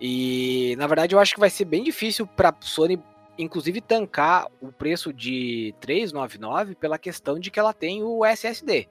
[0.00, 3.02] E na verdade eu acho que vai ser bem difícil pra Sony,
[3.36, 8.88] inclusive, tancar o preço de 399 pela questão de que ela tem o SSD.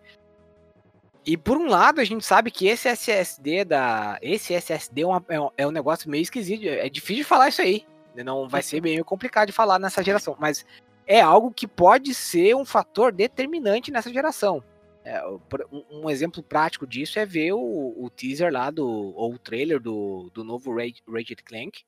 [1.25, 4.17] E por um lado, a gente sabe que esse SSD da.
[4.21, 6.65] Esse SSD é, uma- é um, é um negócio meio esquisito.
[6.67, 7.85] É difícil de falar isso aí.
[8.15, 8.23] né?
[8.23, 10.35] Não vai ser meio complicado de falar nessa geração.
[10.39, 10.65] Mas
[11.07, 14.61] é algo que pode ser um fator determinante nessa geração.
[15.05, 15.23] É,
[15.89, 20.29] um, exemplo prático disso é ver o, o teaser lá do ou o trailer do,
[20.33, 21.83] do novo Ratchet Clank.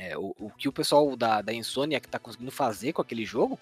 [0.00, 3.26] É, o, o que o pessoal da, da Insomnia que tá conseguindo fazer com aquele
[3.26, 3.58] jogo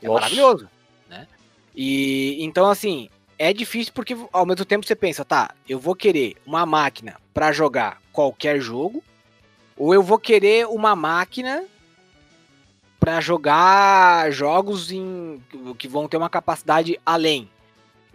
[0.00, 0.20] é Nossa.
[0.20, 0.70] maravilhoso,
[1.08, 1.26] né?
[1.74, 6.36] E então assim, é difícil porque ao mesmo tempo você pensa, tá, eu vou querer
[6.46, 9.02] uma máquina para jogar qualquer jogo,
[9.76, 11.64] ou eu vou querer uma máquina
[13.02, 15.42] para jogar jogos em,
[15.76, 17.50] que vão ter uma capacidade além.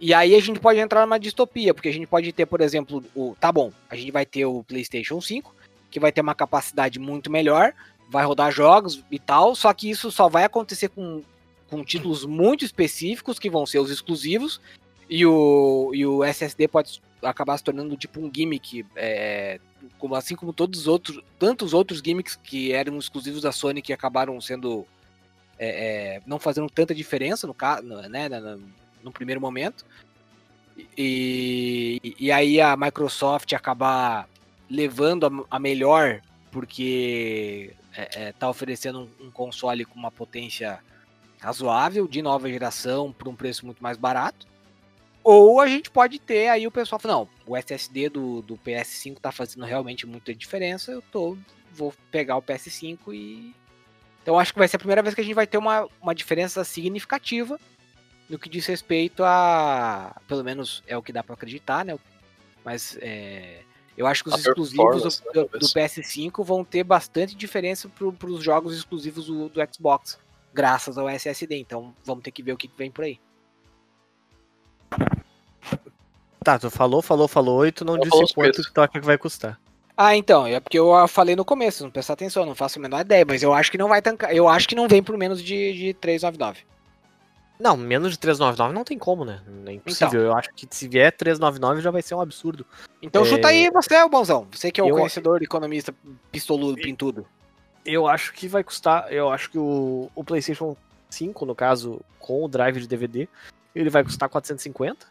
[0.00, 3.04] E aí a gente pode entrar numa distopia, porque a gente pode ter, por exemplo,
[3.14, 5.54] o tá bom, a gente vai ter o PlayStation 5,
[5.90, 7.74] que vai ter uma capacidade muito melhor,
[8.08, 11.22] vai rodar jogos e tal, só que isso só vai acontecer com,
[11.68, 14.58] com títulos muito específicos, que vão ser os exclusivos,
[15.10, 19.60] e o, e o SSD pode acabar se tornando tipo um gimmick, é,
[19.98, 23.92] como, assim como todos os outros, tantos outros gimmicks que eram exclusivos da Sony que
[23.92, 24.86] acabaram sendo
[25.58, 25.68] é,
[26.16, 28.62] é, não fazendo tanta diferença no caso, né, no,
[29.02, 29.84] no primeiro momento.
[30.96, 34.28] E, e aí a Microsoft acabar
[34.70, 40.78] levando a, a melhor porque é, é, tá oferecendo um, um console com uma potência
[41.40, 44.46] razoável de nova geração por um preço muito mais barato.
[45.22, 49.18] Ou a gente pode ter aí o pessoal falando, não, o SSD do, do PS5
[49.18, 51.36] tá fazendo realmente muita diferença, eu tô,
[51.72, 53.54] vou pegar o PS5 e.
[54.22, 56.14] Então acho que vai ser a primeira vez que a gente vai ter uma, uma
[56.14, 57.58] diferença significativa
[58.28, 60.20] no que diz respeito a.
[60.26, 61.98] Pelo menos é o que dá para acreditar, né?
[62.64, 63.62] Mas é,
[63.96, 68.30] eu acho que os A exclusivos do, né, do PS5 vão ter bastante diferença para
[68.30, 70.18] os jogos exclusivos do, do Xbox,
[70.52, 71.56] graças ao SSD.
[71.56, 73.18] Então vamos ter que ver o que vem por aí.
[76.42, 79.18] Tá, tu falou, falou, falou e tu não falou disse quanto tu acha que vai
[79.18, 79.58] custar.
[79.96, 83.00] Ah, então, é porque eu falei no começo, não prestar atenção, não faço a menor
[83.00, 84.34] ideia, mas eu acho que não vai tancar.
[84.34, 86.64] Eu acho que não vem por menos de, de 399.
[87.58, 89.42] Não, menos de 399 não tem como, né?
[89.66, 90.08] É impossível.
[90.08, 90.20] Então.
[90.20, 92.64] Eu acho que se vier 399 já vai ser um absurdo.
[93.02, 93.24] Então É.
[93.24, 94.46] chuta aí você, é o bonzão.
[94.52, 95.92] Você que é o Eu- conhecedor, economista,
[96.30, 97.26] pistoludo, pintudo.
[97.84, 99.12] Eu acho que vai custar.
[99.12, 100.76] Eu acho que o, o PlayStation
[101.10, 103.28] 5, no caso, com o drive de DVD,
[103.74, 105.06] ele vai custar 450.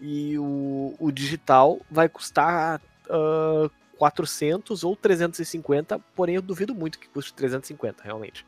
[0.00, 7.08] E o, o digital vai custar ah, 400 ou 350, porém eu duvido muito que
[7.08, 8.44] custe 350, realmente.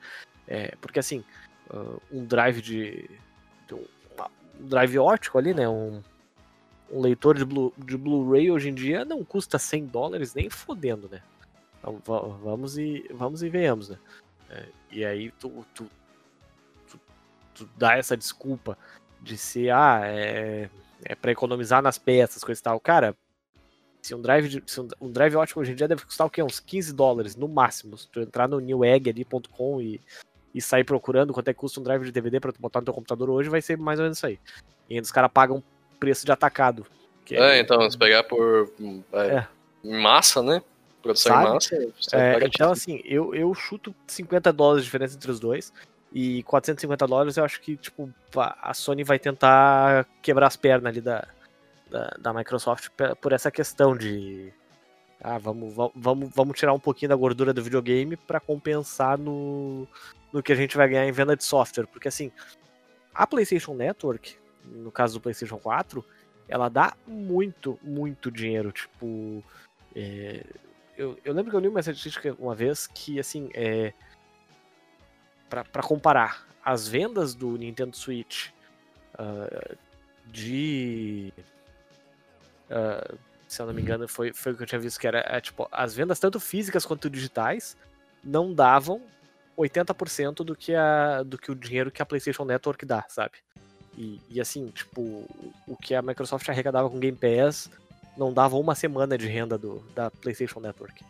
[0.46, 1.24] É, porque assim,
[1.70, 3.08] ah, um drive de.
[3.66, 3.84] de um,
[4.60, 5.68] um drive óptico ali, né?
[5.68, 6.02] Um,
[6.90, 11.08] um leitor de Blu- de Blu-ray hoje em dia não custa 100 dólares nem fodendo,
[11.08, 11.22] né?
[11.78, 13.98] Então, va- vamos e vamos e venhamos, né?
[14.50, 15.86] É, e aí tu, tu,
[16.90, 17.00] tu,
[17.54, 18.76] tu dá essa desculpa
[19.20, 20.68] de ser, ah, é,
[21.04, 22.78] é para economizar nas peças, coisa e tal.
[22.80, 23.16] Cara,
[24.02, 26.30] se um drive, de- se um, um drive ótimo hoje em dia deve custar o
[26.30, 26.42] quê?
[26.42, 27.96] Uns 15 dólares no máximo.
[27.98, 30.00] Se tu entrar no newegg.com e,
[30.54, 32.84] e sair procurando quanto é que custa um drive de DVD pra tu botar no
[32.86, 34.38] teu computador hoje, vai ser mais ou menos isso aí.
[34.88, 35.62] E ainda os caras pagam
[36.00, 36.86] preço de atacado.
[37.24, 38.72] que É, então, se pegar por
[39.12, 39.48] é, É.
[40.00, 40.62] massa, né?
[41.02, 41.48] Produção Sabe?
[41.48, 41.74] em massa,
[42.14, 45.72] É, então, assim, eu, eu chuto 50 dólares de diferença entre os dois.
[46.12, 51.00] E 450 dólares eu acho que, tipo, a Sony vai tentar quebrar as pernas ali
[51.00, 51.26] da,
[51.90, 52.88] da, da Microsoft
[53.20, 54.52] por essa questão de.
[55.20, 59.86] Ah, vamos, va- vamos, vamos tirar um pouquinho da gordura do videogame para compensar no,
[60.32, 61.86] no que a gente vai ganhar em venda de software.
[61.86, 62.30] Porque, assim,
[63.12, 66.04] a PlayStation Network, no caso do PlayStation 4,
[66.48, 68.72] ela dá muito, muito dinheiro.
[68.72, 69.42] Tipo,
[69.94, 70.44] é,
[70.96, 73.92] eu, eu lembro que eu li uma estatística uma vez que, assim, é,
[75.48, 78.48] para comparar as vendas do Nintendo Switch
[79.18, 79.74] ah,
[80.26, 81.32] de.
[82.70, 83.14] ah,
[83.46, 85.40] se eu não me engano, foi, foi o que eu tinha visto que era, é,
[85.40, 87.76] tipo, as vendas tanto físicas quanto digitais
[88.22, 89.00] não davam
[89.56, 93.38] 80% do que, a, do que o dinheiro que a PlayStation Network dá, sabe?
[93.96, 95.00] E, e assim, tipo,
[95.66, 97.70] o que a Microsoft arrecadava com Game Pass
[98.18, 101.02] não dava uma semana de renda do, da PlayStation Network.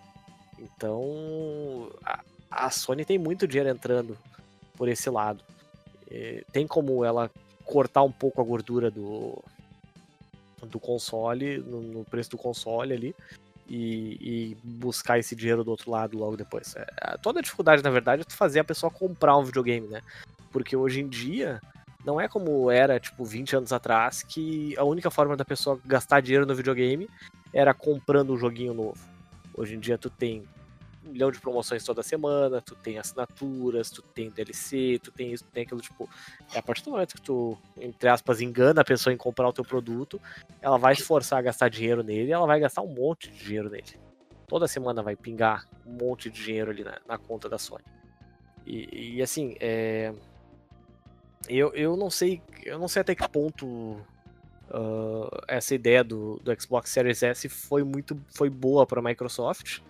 [0.58, 2.20] Então, a,
[2.50, 4.16] a Sony tem muito dinheiro entrando
[4.78, 5.42] por esse lado.
[6.10, 7.30] É, tem como ela
[7.64, 9.42] cortar um pouco a gordura do,
[10.62, 13.14] do console, no, no preço do console ali,
[13.68, 16.74] e, e buscar esse dinheiro do outro lado logo depois.
[16.76, 20.00] É, toda a dificuldade, na verdade, é tu fazer a pessoa comprar um videogame, né?
[20.50, 21.60] Porque hoje em dia,
[22.04, 26.22] não é como era, tipo, 20 anos atrás, que a única forma da pessoa gastar
[26.22, 27.10] dinheiro no videogame
[27.52, 28.98] era comprando um joguinho novo.
[29.54, 30.44] Hoje em dia tu tem
[31.08, 35.50] milhão de promoções toda semana, tu tem assinaturas, tu tem DLC, tu tem isso, tu
[35.50, 36.08] tem aquilo, tipo,
[36.54, 39.52] é a partir do momento que tu, entre aspas, engana a pessoa em comprar o
[39.52, 40.20] teu produto,
[40.60, 43.44] ela vai se forçar a gastar dinheiro nele e ela vai gastar um monte de
[43.44, 43.98] dinheiro nele.
[44.46, 47.84] Toda semana vai pingar um monte de dinheiro ali na, na conta da Sony.
[48.66, 50.12] E, e, assim, é...
[51.48, 53.98] eu, eu não sei, eu não sei até que ponto
[54.70, 59.80] ah, essa ideia do, do Xbox Series S foi muito foi boa para a Microsoft,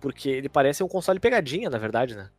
[0.00, 2.30] porque ele parece um console pegadinha, na verdade, né?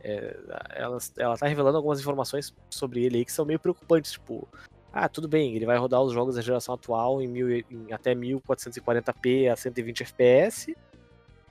[0.00, 0.36] É,
[0.74, 4.46] ela, ela tá revelando algumas informações sobre ele aí que são meio preocupantes, tipo,
[4.92, 8.14] ah, tudo bem, ele vai rodar os jogos da geração atual em, mil, em até
[8.14, 10.74] 1440p a 120 fps,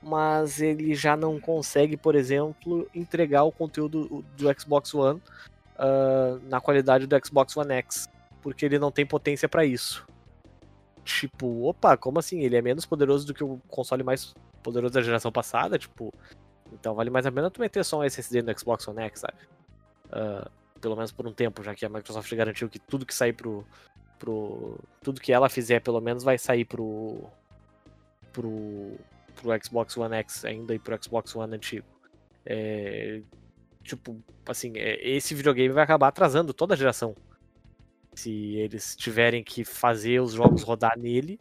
[0.01, 5.21] mas ele já não consegue, por exemplo, entregar o conteúdo do Xbox One
[5.77, 8.07] ah, na qualidade do Xbox One X,
[8.41, 10.05] porque ele não tem potência para isso.
[11.03, 12.41] Tipo, opa, como assim?
[12.41, 14.33] Ele é menos poderoso do que o console mais
[14.63, 15.77] poderoso da geração passada?
[15.77, 16.11] Tipo,
[16.71, 19.37] então vale mais a pena tu meter só um SSD no Xbox One X, sabe?
[20.11, 20.49] Ah,
[20.83, 23.65] pelo menos por um tempo, já que a Microsoft garantiu que tudo que sair pro.
[24.19, 27.23] pro tudo que ela fizer, pelo menos, vai sair pro.
[28.31, 28.97] pro.
[29.35, 31.85] pro Xbox One X ainda e pro Xbox One antigo.
[32.45, 33.21] É,
[33.83, 37.15] tipo, assim, é, esse videogame vai acabar atrasando toda a geração.
[38.13, 41.39] Se eles tiverem que fazer os jogos rodar nele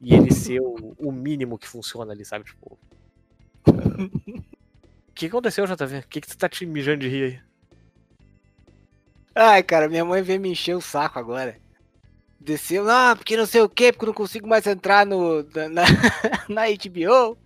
[0.00, 2.44] e ele ser o, o mínimo que funciona ali, sabe?
[2.44, 2.78] Tipo.
[5.10, 5.98] O que aconteceu, JV?
[5.98, 7.40] O que, que tu tá te mijando de rir aí?
[9.34, 11.58] Ai, cara, minha mãe veio me encher o saco agora.
[12.40, 15.84] Desceu, não, porque não sei o que, porque eu não consigo mais entrar no, na,
[16.48, 17.36] na HBO.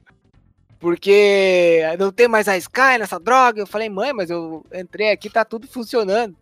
[0.79, 3.61] Porque não tem mais a Sky nessa droga.
[3.61, 6.37] Eu falei, mãe, mas eu entrei aqui, tá tudo funcionando.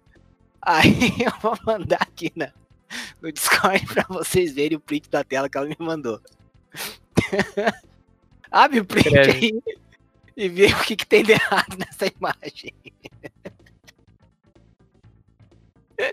[0.60, 0.92] Aí
[1.24, 2.52] eu vou mandar aqui na,
[3.20, 6.20] no Discord pra vocês verem o print da tela que ela me mandou.
[8.50, 9.30] Abre o print Escreve.
[9.32, 9.62] aí
[10.36, 12.72] e vê o que, que tem de errado nessa imagem.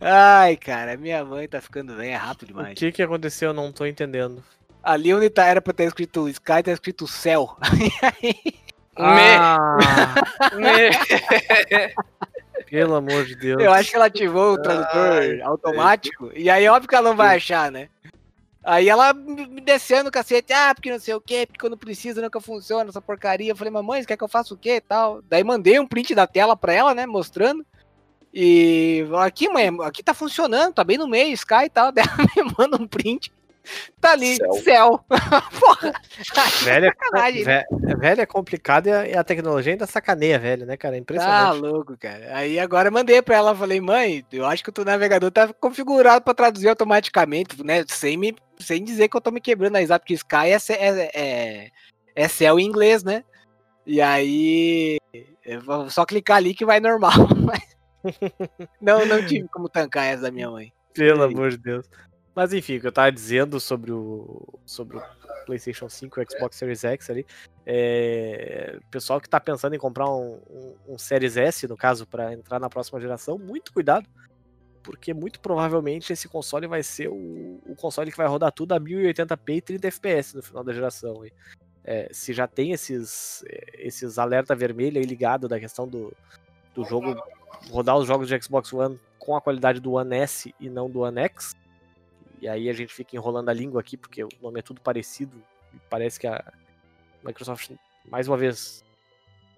[0.00, 2.78] Ai, cara, minha mãe tá ficando bem, é rápido O demais.
[2.78, 3.50] que que aconteceu?
[3.50, 4.42] Eu não tô entendendo.
[4.82, 7.56] Ali onde tá, era pra ter escrito Sky, tá escrito céu.
[8.96, 10.16] Ah,
[10.56, 10.90] Me-
[12.70, 13.62] pelo amor de Deus.
[13.62, 16.30] Eu acho que ela ativou o tradutor Ai, automático.
[16.34, 17.88] E aí, óbvio que ela não vai achar, né?
[18.64, 21.76] Aí ela me me descendo o cacete, ah, porque não sei o quê, porque quando
[21.76, 23.50] precisa nunca funciona essa porcaria.
[23.50, 25.22] Eu falei, mamãe, você quer que eu faça o quê e tal?
[25.22, 27.64] Daí mandei um print da tela pra ela, né, mostrando.
[28.32, 31.90] E aqui, mãe, aqui tá funcionando, tá bem no meio, Sky e tal.
[31.92, 33.32] Daí ela me manda um print.
[34.00, 34.52] Tá ali, Céu.
[34.54, 35.04] céu.
[35.60, 35.92] Porra.
[36.64, 37.64] Velho é, Sacanagem, ve-
[37.98, 40.94] velho é complicado e a, tecnologia ainda sacaneia, velho, né, cara?
[40.96, 41.60] É Tá impressionante.
[41.60, 42.36] louco, cara.
[42.36, 45.52] Aí agora eu mandei pra ela, falei, mãe, eu acho que o teu navegador tá
[45.52, 47.84] configurado pra traduzir automaticamente, né?
[47.88, 51.10] Sem, me, sem dizer que eu tô me quebrando a risada, porque Sky é, é,
[51.14, 51.70] é,
[52.14, 53.24] é céu em inglês, né?
[53.86, 54.98] E aí.
[55.44, 57.12] eu vou só clicar ali que vai normal.
[58.80, 60.72] Não, não tive como tancar essa da minha mãe.
[60.94, 61.86] Pelo amor de Deus.
[62.38, 65.02] Mas enfim, o que eu tava dizendo sobre o, sobre o
[65.44, 67.26] PlayStation 5 e o Xbox Series X ali.
[67.66, 72.32] É, pessoal que tá pensando em comprar um, um, um Series S, no caso, para
[72.32, 74.08] entrar na próxima geração, muito cuidado.
[74.84, 78.78] Porque muito provavelmente esse console vai ser o, o console que vai rodar tudo a
[78.78, 81.26] 1080p e 30 FPS no final da geração.
[81.26, 81.32] E,
[81.82, 86.16] é, se já tem esses, é, esses alerta vermelho aí ligado da questão do,
[86.72, 87.20] do jogo
[87.68, 91.00] rodar os jogos de Xbox One com a qualidade do One S e não do
[91.00, 91.56] One X.
[92.40, 95.42] E aí a gente fica enrolando a língua aqui, porque o nome é tudo parecido.
[95.74, 96.42] E parece que a
[97.24, 97.70] Microsoft,
[98.04, 98.84] mais uma vez,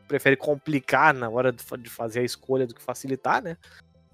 [0.09, 3.57] prefere complicar na hora de fa- de fazer a escolha do que facilitar, né?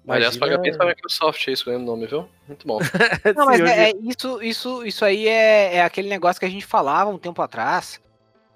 [0.07, 2.29] Aliás, Imagina- pagamento pra Microsoft aí, escolhendo o nome, viu?
[2.47, 2.79] Muito bom.
[3.35, 6.65] Não, mas é, é isso, isso, isso aí é, é aquele negócio que a gente
[6.65, 7.99] falava um tempo atrás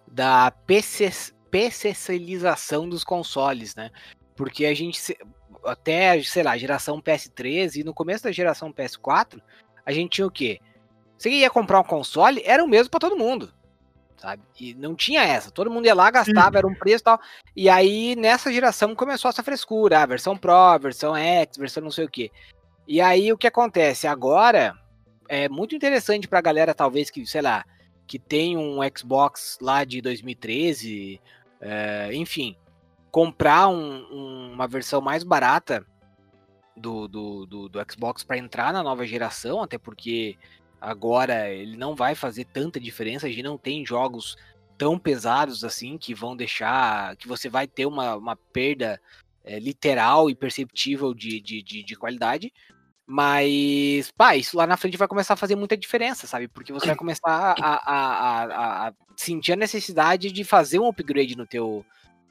[0.08, 3.92] da PC, PCização dos consoles, né?
[4.36, 5.18] Porque a gente,
[5.66, 9.42] até, sei lá, geração PS3 e no começo da geração PS4,
[9.86, 10.60] a gente tinha o quê?
[11.18, 13.54] Você ia comprar um console, era o mesmo pra todo mundo,
[14.18, 14.42] sabe?
[14.60, 15.52] E não tinha essa.
[15.52, 17.20] Todo mundo ia lá, gastava, era um preço e tal.
[17.56, 20.00] E aí, nessa geração, começou essa frescura.
[20.02, 22.32] A versão Pro, versão X, versão não sei o quê.
[22.88, 24.08] E aí, o que acontece?
[24.08, 24.76] Agora,
[25.30, 27.64] é muito interessante pra galera, talvez, que, sei lá,
[28.08, 31.22] que tem um Xbox lá de 2013,
[31.62, 32.58] é, enfim,
[33.12, 35.86] comprar um- um- uma versão mais barata
[36.82, 40.38] do, do, do, do Xbox para entrar na nova geração, até porque
[40.82, 44.36] agora ele não vai fazer tanta diferença, a gente não tem jogos
[44.78, 49.00] tão pesados assim que vão deixar, que você vai ter uma, uma perda
[49.44, 52.52] é, literal e perceptível de, de, de, de qualidade.
[53.06, 56.48] Mas, pá, isso lá na frente vai começar a fazer muita diferença, sabe?
[56.48, 61.36] Porque você vai começar a, a, a, a- sentir a necessidade de fazer um upgrade
[61.36, 61.86] no teu,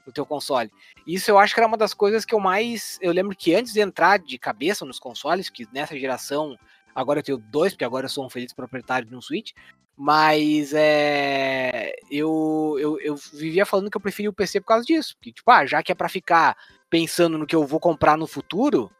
[0.05, 0.71] no teu console.
[1.05, 2.97] Isso eu acho que era uma das coisas que eu mais.
[3.01, 6.57] Eu lembro que antes de entrar de cabeça nos consoles, que nessa geração.
[6.93, 9.51] Agora eu tenho dois, porque agora eu sou um feliz proprietário de um Switch.
[9.95, 11.93] Mas é.
[12.09, 15.15] Eu, eu, eu vivia falando que eu preferia o PC por causa disso.
[15.15, 16.57] Porque, tipo, ah, já que é pra ficar
[16.89, 18.91] pensando no que eu vou comprar no futuro,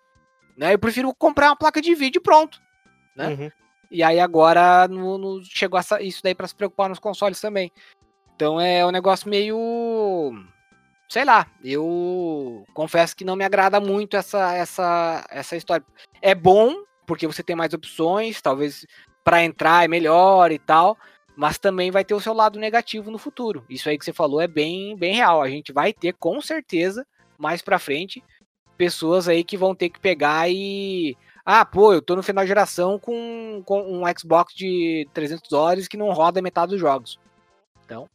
[0.56, 0.74] né?
[0.74, 2.62] Eu prefiro comprar uma placa de vídeo e pronto.
[3.16, 3.28] né?
[3.30, 3.52] Uhum.
[3.90, 7.70] E aí agora no, no- chegou essa- isso daí pra se preocupar nos consoles também.
[8.36, 10.32] Então é um negócio meio.
[11.12, 15.86] Sei lá, eu confesso que não me agrada muito essa, essa, essa história.
[16.22, 18.88] É bom, porque você tem mais opções, talvez
[19.22, 20.98] pra entrar é melhor e tal,
[21.36, 23.66] mas também vai ter o seu lado negativo no futuro.
[23.70, 25.42] Isso aí que você falou é bem, bem real.
[25.42, 27.06] A gente vai ter com certeza
[27.38, 28.24] mais pra frente
[28.78, 32.48] pessoas aí que vão ter que pegar e ah, pô, eu tô no final de
[32.48, 37.20] geração com, com um Xbox de 300 dólares que não roda metade dos jogos.
[37.84, 38.08] Então,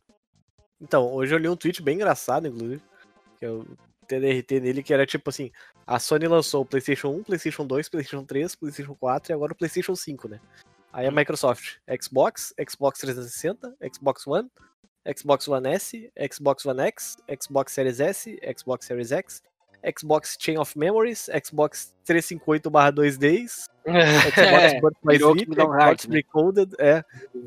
[1.12, 2.82] hoje eu li um tweet bem engraçado, inclusive,
[3.38, 3.66] que eu
[4.06, 5.50] TDRT nele, que era tipo assim,
[5.86, 9.56] a Sony lançou o PlayStation 1, PlayStation 2, PlayStation 3, PlayStation 4 e agora o
[9.56, 10.40] PlayStation 5, né?
[10.92, 14.50] Aí a Microsoft, Xbox, Xbox 360, Xbox One,
[15.14, 19.42] Xbox One S, Xbox One X, Xbox Series S, Xbox Series X,
[19.96, 23.68] Xbox Chain of Memories, Xbox 358/2Ds,
[24.76, 26.16] Xbox É, Sleep, Xbox Hearts, né?
[26.16, 27.04] Recoded, é,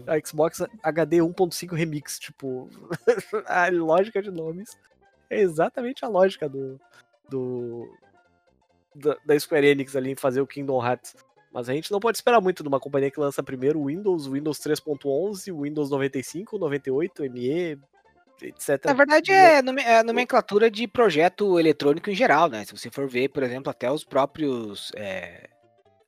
[0.08, 2.70] a Xbox HD 1.5 Remix, tipo,
[3.46, 4.78] a lógica de nomes
[5.30, 6.80] é exatamente a lógica do,
[7.30, 7.88] do,
[8.96, 11.16] da, da Square Enix ali em fazer o Kingdom Hearts.
[11.52, 14.28] Mas a gente não pode esperar muito de uma companhia que lança primeiro o Windows,
[14.28, 17.80] o Windows 3.11, o Windows 95, 98, ME,
[18.42, 18.86] etc.
[18.86, 22.64] Na verdade, é, é a nomenclatura de projeto eletrônico em geral, né?
[22.66, 24.92] Se você for ver, por exemplo, até os próprios.
[24.96, 25.48] é,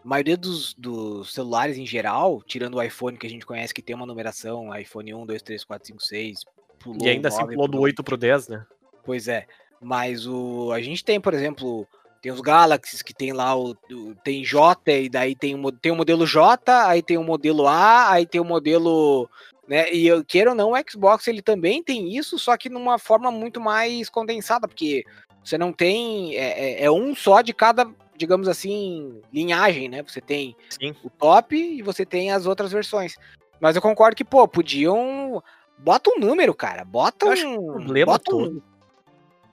[0.03, 3.83] a maioria dos, dos celulares em geral, tirando o iPhone que a gente conhece que
[3.83, 6.39] tem uma numeração, iPhone 1, 2, 3, 4, 5, 6.
[6.79, 8.65] Pulou E ainda o assim 9, pulou do pulou 8 pro 10, né?
[9.03, 9.45] Pois é.
[9.79, 11.87] Mas o a gente tem, por exemplo,
[12.21, 15.91] tem os Galaxies que tem lá o, o- tem J e daí tem o, tem
[15.91, 19.29] o modelo J, aí tem o modelo A, aí tem o modelo,
[19.71, 19.89] né?
[19.93, 23.31] E eu queira ou não, o Xbox ele também tem isso, só que numa forma
[23.31, 25.05] muito mais condensada, porque
[25.41, 30.03] você não tem é, é- é um só de cada, digamos assim, linhagem, né?
[30.03, 30.93] Você tem Sim.
[31.01, 33.15] o top e você tem as outras versões.
[33.61, 35.41] Mas eu concordo que, pô, podiam
[35.77, 36.83] bota um número, cara.
[36.83, 38.63] Bota Eu acho um bota um- todo.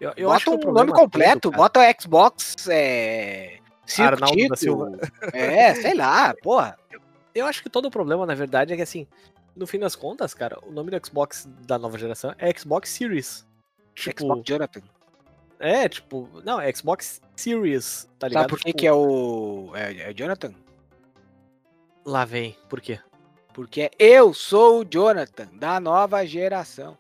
[0.01, 3.59] Eu, eu bota acho que o um nome completo, todo, bota o Xbox é,
[4.01, 4.99] Arnaldo da Silva.
[5.33, 6.77] É, sei lá, porra.
[7.33, 9.07] Eu acho que todo o problema, na verdade, é que assim,
[9.59, 13.47] no fim das contas, cara, o nome do Xbox da nova geração é Xbox Series.
[13.95, 14.83] Tipo, Xbox Jonathan.
[15.59, 18.43] é, tipo, não, é Xbox Series, tá ligado?
[18.43, 19.73] Sabe por que, Tipo, que é o.
[19.75, 20.55] É, é Jonathan?
[22.05, 23.01] Lá vem, por quê?
[23.53, 26.97] Porque eu sou o Jonathan, da nova geração.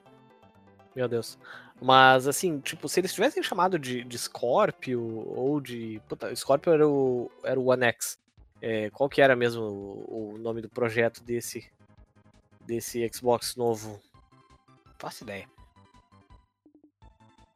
[0.94, 1.38] Meu Deus.
[1.80, 6.02] Mas, assim, tipo, se eles tivessem chamado de, de Scorpio ou de.
[6.09, 8.18] Puta, Scorpio era o, era o One X.
[8.61, 11.70] É, qual que era mesmo o, o nome do projeto desse,
[12.69, 13.99] desse Xbox novo?
[14.99, 15.49] Faço ideia.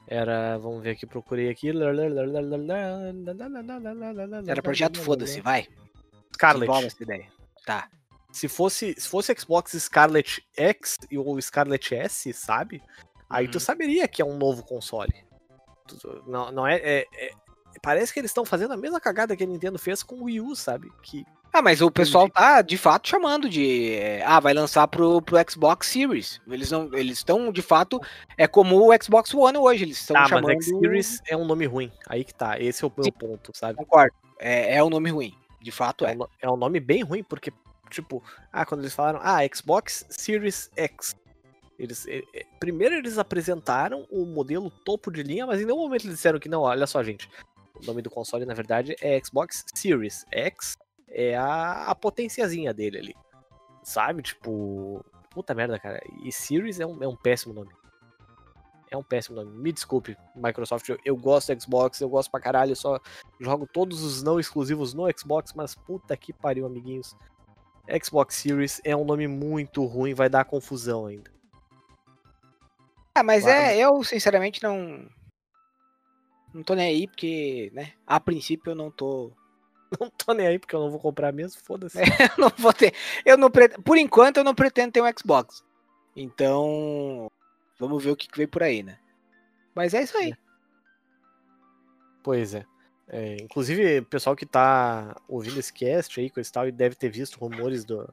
[0.09, 0.59] Era.
[0.59, 1.71] Vamos ver aqui, procurei aqui.
[4.47, 5.69] Era projeto Foda-se, vai.
[6.35, 6.61] Scarlet.
[6.67, 7.27] Desenvolve essa ideia.
[7.65, 7.89] Tá.
[8.33, 12.83] Se fosse, se fosse Xbox Scarlet X e- ou Scarlet S, sabe?
[13.29, 13.61] Aí tu Uhum.
[13.61, 15.13] saberia que é um novo console.
[15.87, 17.33] Tu- tu- Não, não é, é- é-
[17.83, 20.41] Parece que eles estão fazendo a mesma cagada que a Nintendo fez com o Wii
[20.43, 20.91] U, sabe?
[21.03, 23.93] Que Ah, mas o pessoal tá de fato chamando de.
[23.95, 26.41] é, ah, vai lançar pro, pro Xbox Series.
[26.49, 26.89] Eles não.
[26.95, 28.01] Eles estão, de fato.
[28.39, 29.85] É como o Xbox One hoje.
[29.85, 30.47] Eles estão ah, chamando.
[30.47, 31.93] mas X Series é um nome ruim.
[32.09, 32.59] Aí que tá.
[32.59, 33.13] Esse é o meu Sim.
[33.13, 33.77] ponto, sabe?
[33.77, 34.15] Concordo.
[34.39, 35.35] É, é um nome ruim.
[35.61, 36.17] De fato É é.
[36.17, 37.53] um, é um nome bem ruim, porque,
[37.91, 41.15] tipo, ah, quando eles falaram, ah, Xbox Series X.
[41.79, 46.05] Eles, eh, eh, primeiro eles apresentaram o modelo topo de linha, mas em nenhum momento
[46.05, 47.29] eles disseram que não, olha só, gente.
[47.75, 50.77] O nome do console, na verdade, é Xbox Series X.
[51.15, 53.15] É a, a potenciazinha dele ali.
[53.83, 54.23] Sabe?
[54.23, 55.05] Tipo.
[55.31, 56.01] Puta merda, cara.
[56.23, 57.71] E Series é um, é um péssimo nome.
[58.91, 59.51] É um péssimo nome.
[59.57, 60.87] Me desculpe, Microsoft.
[60.89, 62.73] Eu, eu gosto do Xbox, eu gosto pra caralho.
[62.73, 63.01] Eu só
[63.41, 67.17] jogo todos os não exclusivos no Xbox, mas puta que pariu, amiguinhos.
[68.05, 71.31] Xbox Series é um nome muito ruim, vai dar confusão ainda.
[73.15, 73.59] Ah, mas Claro.
[73.59, 75.09] é, eu sinceramente não.
[76.55, 77.93] Não tô nem aí, porque, né?
[78.07, 79.33] A princípio eu não tô.
[80.01, 81.99] Não tô nem aí porque eu não vou comprar mesmo, foda-se.
[82.39, 82.95] Eu não vou ter.
[83.25, 85.63] Eu não pre- Por enquanto eu não pretendo ter um Xbox.
[86.17, 87.31] Então.
[87.79, 88.99] Vamos ver o que, que vem por aí, né?
[89.75, 90.35] Mas é isso aí.
[92.23, 92.65] Pois é.
[93.09, 96.95] É, inclusive, o pessoal que tá ouvindo esse cast aí, coisa e tal, e deve
[96.95, 98.09] ter visto rumores do,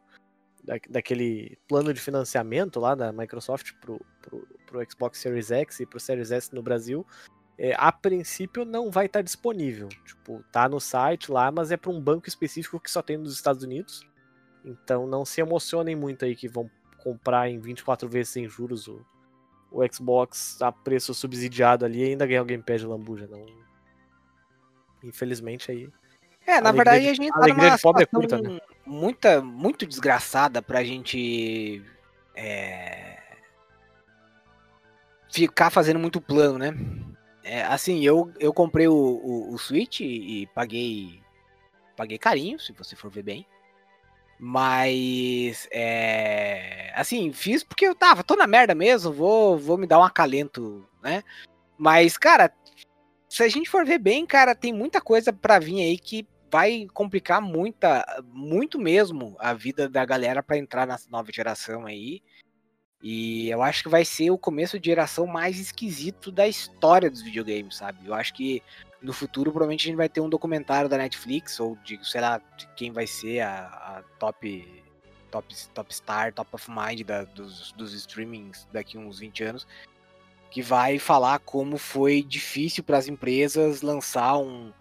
[0.64, 5.86] da, daquele plano de financiamento lá da Microsoft pro, pro, pro Xbox Series X e
[5.86, 7.06] pro Series S no Brasil.
[7.62, 9.90] É, a princípio não vai estar disponível.
[9.90, 13.34] Tipo, tá no site lá, mas é para um banco específico que só tem nos
[13.34, 14.08] Estados Unidos.
[14.64, 16.72] Então não se emocionem muito aí que vão
[17.04, 19.06] comprar em 24 vezes sem juros o,
[19.72, 23.28] o Xbox a preço subsidiado ali e ainda ganhar o Game Pass de lambuja.
[23.28, 23.46] Não,
[25.04, 25.90] Infelizmente aí.
[26.46, 28.60] É, na verdade de- a gente tá numa é situação curta, né?
[28.86, 31.84] muita, muito desgraçada pra gente
[32.36, 33.22] é,
[35.30, 36.74] ficar fazendo muito plano, né?
[37.52, 41.20] É, assim, eu, eu comprei o, o, o Switch e, paguei
[41.98, 43.48] paguei carinho, se você for ver bem.
[44.40, 49.98] Mas é, assim, fiz porque eu tava, tô na merda mesmo, vou, vou me dar
[49.98, 51.24] um acalento, né?
[51.76, 52.54] Mas, cara,
[53.28, 56.86] se a gente for ver bem, cara, tem muita coisa pra vir aí que vai
[56.94, 62.22] complicar muita, muito mesmo a vida da galera pra entrar nessa nova geração aí.
[63.02, 67.22] E eu acho que vai ser o começo de geração mais esquisito da história dos
[67.22, 68.06] videogames, sabe?
[68.06, 68.62] Eu acho que
[69.02, 72.42] no futuro provavelmente a gente vai ter um documentário da Netflix ou de, sei lá,
[72.58, 74.84] de quem vai ser a, a top,
[75.32, 79.68] top top star, top of mind da- dos, dos streamings daqui uns 20 anos
[80.50, 84.74] que vai falar como foi difícil para as empresas lançar um,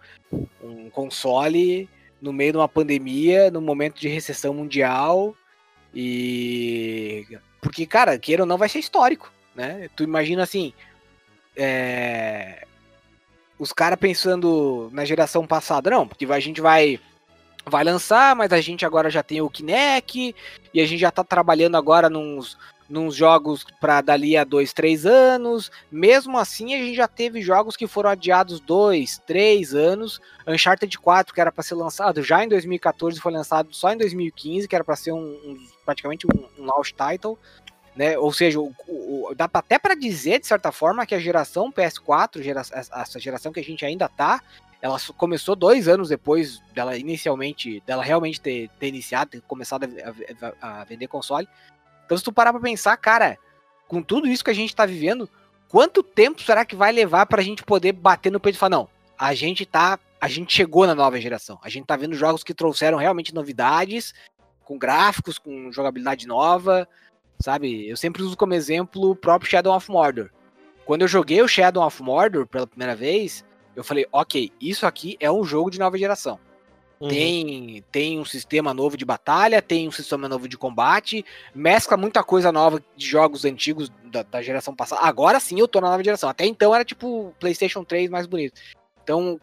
[0.61, 1.87] um console
[2.21, 5.35] no meio de uma pandemia, no momento de recessão mundial.
[5.93, 7.25] E.
[7.61, 9.89] Porque, cara, queira ou não, vai ser histórico, né?
[9.95, 10.73] Tu imagina assim.
[11.55, 12.65] é,
[13.59, 16.99] os caras pensando na geração passada, não, porque a gente vai
[17.65, 20.35] vai lançar, mas a gente agora já tem o Kinect
[20.73, 22.57] e a gente já tá trabalhando agora nos,
[22.89, 25.71] nos jogos para dali a dois, três anos.
[25.91, 30.19] Mesmo assim, a gente já teve jogos que foram adiados dois, três anos.
[30.47, 34.67] Uncharted 4, que era para ser lançado já em 2014, foi lançado só em 2015,
[34.67, 37.37] que era para ser um, um, praticamente um, um launch title.
[37.95, 38.17] Né?
[38.17, 42.41] Ou seja, o, o, dá até para dizer, de certa forma, que a geração PS4,
[42.41, 44.41] gera, essa geração que a gente ainda tá,
[44.81, 50.67] ela começou dois anos depois dela inicialmente, dela realmente ter, ter iniciado, ter começado a,
[50.67, 51.47] a, a, vender console.
[52.09, 53.37] Então, se tu parar pra pensar, cara,
[53.87, 55.29] com tudo isso que a gente tá vivendo,
[55.67, 58.89] quanto tempo será que vai levar pra gente poder bater no peito e falar, não,
[59.15, 59.99] a gente tá.
[60.19, 61.59] A gente chegou na nova geração.
[61.61, 64.15] A gente tá vendo jogos que trouxeram realmente novidades,
[64.65, 66.89] com gráficos, com jogabilidade nova,
[67.39, 67.87] sabe?
[67.87, 70.31] Eu sempre uso como exemplo o próprio Shadow of Mordor.
[70.83, 73.45] Quando eu joguei o Shadow of Mordor pela primeira vez,
[73.75, 76.39] eu falei, ok, isso aqui é um jogo de nova geração.
[76.99, 77.07] Uhum.
[77.07, 81.25] Tem, tem um sistema novo de batalha, tem um sistema novo de combate,
[81.55, 85.01] mescla muita coisa nova de jogos antigos da, da geração passada.
[85.03, 86.29] Agora sim eu tô na nova geração.
[86.29, 88.59] Até então era tipo PlayStation 3 mais bonito.
[89.01, 89.39] Então,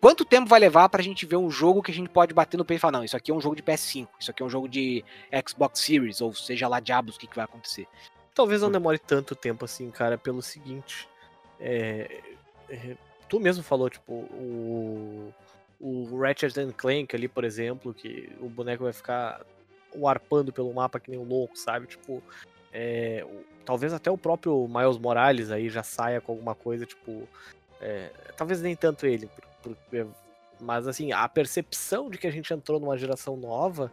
[0.00, 2.64] quanto tempo vai levar pra gente ver um jogo que a gente pode bater no
[2.64, 4.50] peito e falar, não, isso aqui é um jogo de PS5, isso aqui é um
[4.50, 5.04] jogo de
[5.48, 7.86] Xbox Series, ou seja lá diabos o que, que vai acontecer.
[8.34, 11.08] Talvez não demore tanto tempo assim, cara, pelo seguinte.
[11.60, 12.20] É,
[12.68, 12.96] é,
[13.28, 15.32] tu mesmo falou, tipo, o,
[15.80, 19.44] o Ratchet Clank ali, por exemplo, que o boneco vai ficar
[19.94, 21.86] warpando pelo mapa que nem um louco, sabe?
[21.86, 22.22] Tipo,
[22.72, 23.24] é,
[23.64, 27.28] talvez até o próprio Miles Morales aí já saia com alguma coisa, tipo.
[27.80, 29.28] É, talvez nem tanto ele,
[29.62, 29.76] por,
[30.60, 33.92] mas assim, a percepção de que a gente entrou numa geração nova,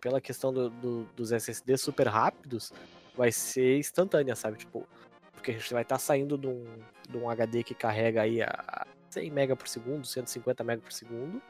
[0.00, 2.72] pela questão do, do, dos SSDs super rápidos,
[3.16, 4.58] vai ser instantânea, sabe?
[4.58, 4.86] Tipo,
[5.32, 6.64] porque a gente vai estar tá saindo de um,
[7.08, 8.86] de um HD que carrega aí a
[9.20, 11.42] 100 MB por segundo, 150 MB por segundo,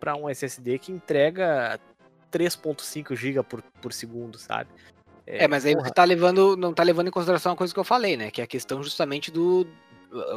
[0.00, 1.78] para um SSD que entrega
[2.32, 4.70] 3.5 GB por, por segundo, sabe?
[5.26, 5.86] É, é mas aí porra.
[5.86, 8.30] você tá levando, não tá levando em consideração a coisa que eu falei, né?
[8.30, 9.66] Que é a questão justamente do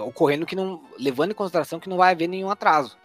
[0.05, 2.97] ocorrendo que não levando em consideração que não vai haver nenhum atraso.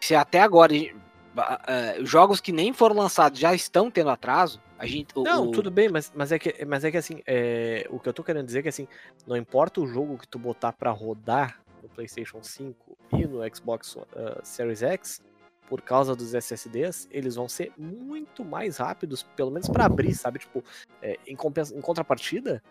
[0.00, 5.08] Se até agora uh, jogos que nem foram lançados já estão tendo atraso, a gente,
[5.14, 8.08] o, não, tudo bem, mas, mas, é que, mas é que assim, é, o que
[8.08, 8.88] eu tô querendo dizer é que assim,
[9.26, 13.96] não importa o jogo que tu botar para rodar no PlayStation 5 e no Xbox
[13.96, 14.06] uh,
[14.42, 15.22] Series X,
[15.68, 20.38] por causa dos SSDs, eles vão ser muito mais rápidos, pelo menos para abrir, sabe?
[20.38, 20.62] Tipo,
[21.00, 22.62] é, em, em, contrapartida,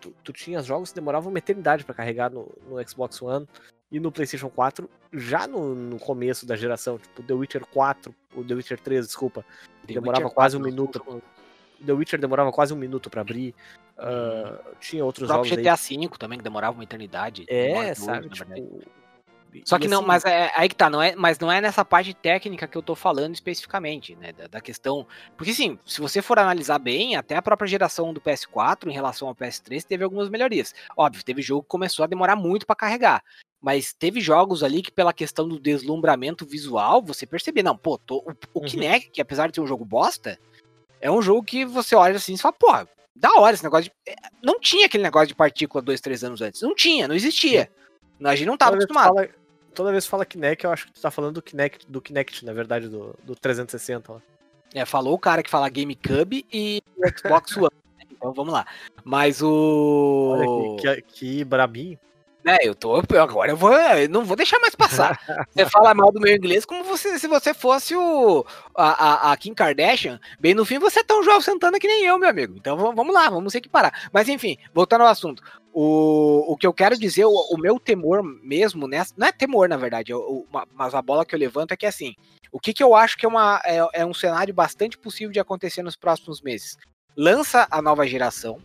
[0.00, 3.48] tu, tu tinha jogos que demoravam uma eternidade para carregar no, no, Xbox One
[3.90, 8.44] e no PlayStation 4, já no, no, começo da geração, tipo, The Witcher 4, o
[8.44, 9.44] The Witcher 3, desculpa,
[9.86, 11.22] demorava Witcher quase 4, um minuto.
[11.84, 13.54] The Witcher demorava quase um minuto para abrir.
[13.98, 15.50] Uh, tinha outros o jogos.
[15.50, 17.44] GTA V também, que demorava uma eternidade.
[17.48, 18.28] É, sabe?
[18.28, 18.82] tipo,
[19.64, 21.84] só que assim, não, mas é, aí que tá, não é, mas não é nessa
[21.84, 24.32] parte técnica que eu tô falando especificamente, né?
[24.32, 25.06] Da, da, questão.
[25.36, 29.28] Porque sim, se você for analisar bem, até a própria geração do PS4 em relação
[29.28, 30.74] ao PS3 teve algumas melhorias.
[30.96, 33.22] Óbvio, teve jogo que começou a demorar muito para carregar.
[33.60, 38.18] Mas teve jogos ali que, pela questão do deslumbramento visual, você percebia, não, pô, tô,
[38.18, 38.66] o, o uhum.
[38.66, 40.38] Kinect, que apesar de ser um jogo bosta,
[41.00, 42.72] é um jogo que você olha assim e fala, pô,
[43.16, 44.12] da hora esse negócio de.
[44.12, 46.62] É, não tinha aquele negócio de partícula dois, três anos antes.
[46.62, 47.70] Não tinha, não existia.
[48.22, 49.14] A gente não tava toda acostumado.
[49.14, 49.40] Vez fala,
[49.74, 52.44] toda vez que fala Kinect, eu acho que tu tá falando do Kinect, do Kinect
[52.44, 54.22] na verdade, do, do 360 lá.
[54.74, 56.82] É, falou o cara que fala GameCube e
[57.16, 57.70] Xbox One.
[58.10, 58.66] Então vamos lá.
[59.02, 60.36] Mas o.
[60.36, 61.98] Olha que, que, que brabinho.
[62.46, 62.96] É, eu tô.
[62.96, 63.72] Agora eu vou.
[63.72, 65.18] Eu não vou deixar mais passar.
[65.54, 68.44] Você fala mal do meu inglês como você, se você fosse o.
[68.74, 70.18] A, a, a, Kim Kardashian.
[70.38, 72.54] Bem no fim, você é tão jovem sentando que nem eu, meu amigo.
[72.56, 74.08] Então vamos lá, vamos equiparar.
[74.12, 75.42] Mas enfim, voltando ao assunto.
[75.72, 79.68] O, o que eu quero dizer, o, o meu temor mesmo, nessa, não é temor,
[79.68, 82.14] na verdade, o, mas a bola que eu levanto é que assim.
[82.52, 85.38] O que, que eu acho que é, uma, é, é um cenário bastante possível de
[85.38, 86.76] acontecer nos próximos meses?
[87.16, 88.58] Lança a nova geração,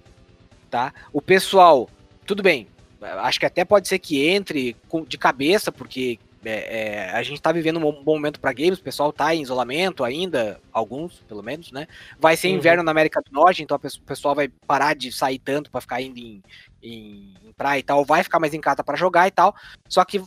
[0.71, 0.91] tá?
[1.13, 1.87] O pessoal,
[2.25, 2.67] tudo bem,
[3.01, 4.75] acho que até pode ser que entre
[5.07, 8.83] de cabeça, porque é, é, a gente está vivendo um bom momento para games, o
[8.83, 11.87] pessoal está em isolamento ainda, alguns pelo menos, né?
[12.19, 12.55] Vai ser uhum.
[12.55, 16.01] inverno na América do Norte, então o pessoal vai parar de sair tanto para ficar
[16.01, 16.43] indo em,
[16.83, 19.55] em, em, praia e tal, vai ficar mais em casa para jogar e tal.
[19.89, 20.23] Só que,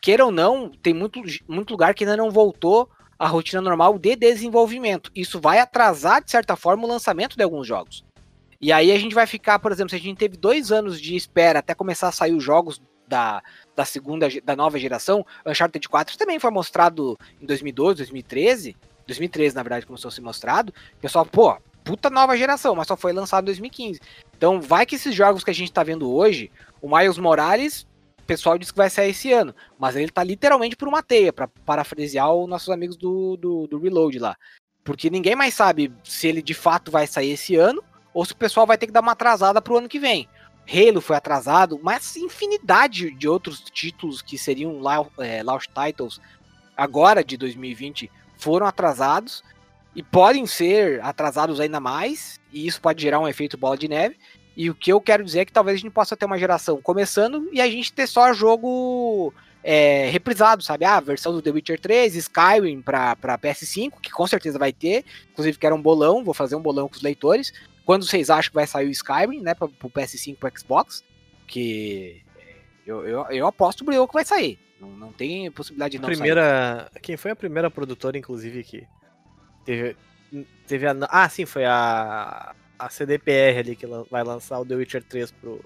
[0.00, 4.14] queira ou não, tem muito, muito lugar que ainda não voltou à rotina normal de
[4.14, 5.10] desenvolvimento.
[5.14, 8.04] Isso vai atrasar, de certa forma, o lançamento de alguns jogos.
[8.62, 11.16] E aí a gente vai ficar, por exemplo, se a gente teve dois anos de
[11.16, 13.42] espera até começar a sair os jogos da,
[13.74, 19.64] da segunda, da nova geração, Uncharted 4 também foi mostrado em 2012, 2013, 2013 na
[19.64, 23.42] verdade começou a ser mostrado, o pessoal, pô, puta nova geração, mas só foi lançado
[23.42, 24.00] em 2015.
[24.36, 26.48] Então vai que esses jogos que a gente tá vendo hoje,
[26.80, 27.84] o Miles Morales
[28.20, 31.32] o pessoal diz que vai sair esse ano, mas ele tá literalmente por uma teia,
[31.32, 34.36] para parafrasear os nossos amigos do, do, do Reload lá.
[34.84, 37.82] Porque ninguém mais sabe se ele de fato vai sair esse ano
[38.12, 40.28] ou se o pessoal vai ter que dar uma atrasada pro ano que vem.
[40.68, 44.80] Halo foi atrasado, mas infinidade de outros títulos que seriam
[45.18, 46.20] é, Launch Titles
[46.76, 49.42] agora de 2020 foram atrasados
[49.94, 54.16] e podem ser atrasados ainda mais, e isso pode gerar um efeito bola de neve.
[54.56, 56.80] E o que eu quero dizer é que talvez a gente possa ter uma geração
[56.80, 59.32] começando e a gente ter só jogo
[59.64, 60.84] é, reprisado, sabe?
[60.84, 65.04] Ah, a versão do The Witcher 3, Skyrim para PS5, que com certeza vai ter.
[65.30, 67.52] Inclusive, quero um bolão, vou fazer um bolão com os leitores.
[67.92, 71.04] Quando vocês acham que vai sair o Skyrim, né, para o PS5 e Xbox?
[71.46, 72.22] Que
[72.86, 74.58] eu, eu, eu aposto o que vai sair.
[74.80, 77.02] Não, não tem possibilidade de não primeira, sair.
[77.02, 78.88] Quem foi a primeira produtora, inclusive, que
[79.62, 79.94] teve,
[80.66, 80.96] teve a.
[81.02, 85.62] Ah, sim, foi a, a CDPR ali que vai lançar o The Witcher 3 pro,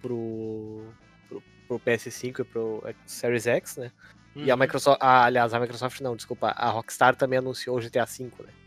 [0.00, 0.86] pro,
[1.28, 3.92] pro, pro PS5 e pro Series X, né?
[4.34, 4.46] Uhum.
[4.46, 4.60] E a uhum.
[4.60, 5.00] Microsoft.
[5.02, 6.48] Ah, aliás, a Microsoft não, desculpa.
[6.56, 8.61] A Rockstar também anunciou o GTA V, né?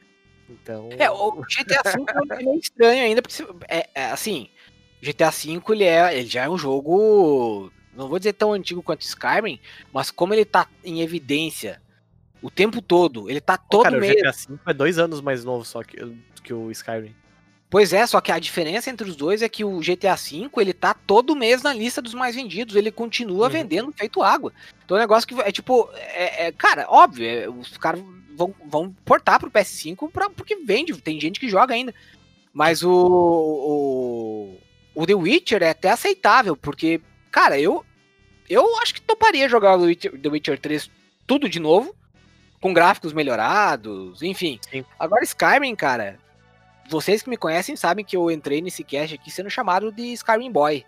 [0.49, 0.89] Então.
[0.97, 4.49] É, o GTA V é meio estranho ainda, porque é, é, assim.
[5.01, 7.71] GTA V ele, é, ele já é um jogo.
[7.95, 9.59] Não vou dizer tão antigo quanto Skyrim,
[9.93, 11.81] mas como ele tá em evidência
[12.41, 14.13] o tempo todo, ele tá todo oh, cara, mês.
[14.13, 15.97] O GTA V é dois anos mais novo só que,
[16.43, 17.15] que o Skyrim.
[17.69, 20.73] Pois é, só que a diferença entre os dois é que o GTA V, ele
[20.73, 23.51] tá todo mês na lista dos mais vendidos, ele continua uhum.
[23.51, 24.53] vendendo feito água.
[24.83, 28.01] Então é um negócio que é tipo, é, é cara, óbvio, é, os caras
[28.36, 31.93] vão, vão portar pro PS5 pra, porque vende, tem gente que joga ainda.
[32.53, 34.57] Mas o, o,
[34.93, 37.86] o The Witcher é até aceitável, porque, cara, eu,
[38.49, 40.89] eu acho que toparia jogar o The Witcher 3
[41.27, 41.95] tudo de novo,
[42.61, 44.59] com gráficos melhorados, enfim.
[44.69, 44.86] Sim.
[44.99, 46.19] Agora Skyrim, cara,
[46.89, 50.51] vocês que me conhecem sabem que eu entrei nesse cast aqui sendo chamado de Skyrim
[50.51, 50.86] Boy.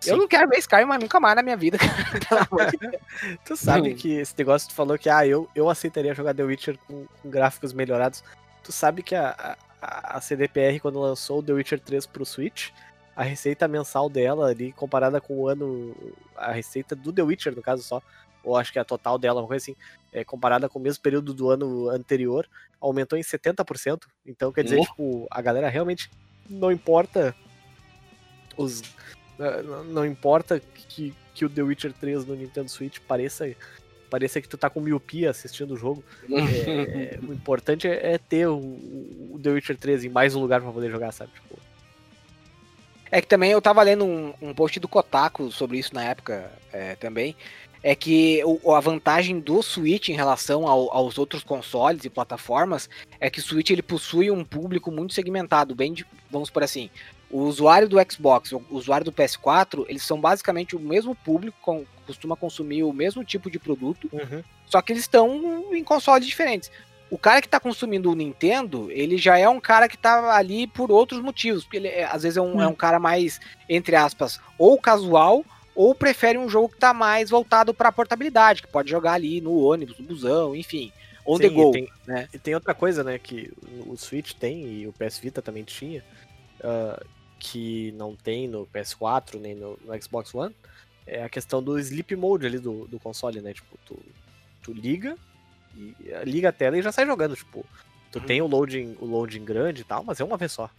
[0.00, 0.10] Sim.
[0.12, 1.76] Eu não quero ver Skyrim mais nunca mais na minha vida,
[2.28, 2.48] cara.
[3.44, 6.78] tu sabe que esse negócio tu falou que ah, eu, eu aceitaria jogar The Witcher
[6.86, 8.24] com, com gráficos melhorados.
[8.62, 12.70] Tu sabe que a, a, a, CDPR, quando lançou o The Witcher 3 pro Switch,
[13.14, 15.94] a receita mensal dela ali, comparada com o ano.
[16.34, 18.02] A receita do The Witcher, no caso só,
[18.42, 19.76] ou acho que a total dela, uma coisa assim,
[20.12, 22.48] é, comparada com o mesmo período do ano anterior,
[22.80, 24.04] aumentou em 70%.
[24.26, 24.84] Então, quer dizer, oh.
[24.84, 26.10] tipo, a galera realmente
[26.48, 27.34] não importa
[28.56, 28.82] os.
[29.88, 33.50] Não importa que, que o The Witcher 3 no Nintendo Switch pareça,
[34.08, 36.04] pareça que tu tá com miopia assistindo o jogo.
[36.30, 40.60] É, o importante é, é ter o, o, The Witcher 3 em mais um lugar
[40.60, 41.32] para poder jogar, sabe?
[41.32, 41.58] Tipo,
[43.10, 46.50] é que também eu tava lendo um, um post do Kotaku sobre isso na época
[46.72, 47.34] é, também
[47.82, 52.88] é que o, a vantagem do Switch em relação ao, aos outros consoles e plataformas
[53.18, 56.90] é que o Switch ele possui um público muito segmentado, bem de, vamos por assim,
[57.30, 61.84] o usuário do Xbox, o usuário do PS4, eles são basicamente o mesmo público, com,
[62.06, 64.42] costuma consumir o mesmo tipo de produto, uhum.
[64.66, 66.70] só que eles estão em consoles diferentes.
[67.08, 70.66] O cara que está consumindo o Nintendo, ele já é um cara que está ali
[70.66, 72.62] por outros motivos, porque ele é, às vezes é um, uhum.
[72.62, 77.30] é um cara mais, entre aspas, ou casual, ou prefere um jogo que está mais
[77.30, 80.92] voltado para portabilidade, que pode jogar ali no ônibus, no busão, enfim,
[81.26, 81.70] on Sim, the go.
[81.70, 82.28] E tem, né?
[82.34, 83.52] e tem outra coisa, né, que
[83.86, 86.04] o Switch tem e o PS Vita também tinha,
[86.60, 87.04] uh,
[87.40, 90.54] que não tem no PS4 nem no, no, Xbox One,
[91.06, 93.54] é a questão do sleep mode ali do, do console, né?
[93.54, 93.98] Tipo, tu,
[94.62, 95.16] tu liga
[95.74, 97.64] e liga a tela e já sai jogando, tipo,
[98.12, 98.26] tu uhum.
[98.26, 100.70] tem o loading, o loading grande e tal, mas é uma vez só.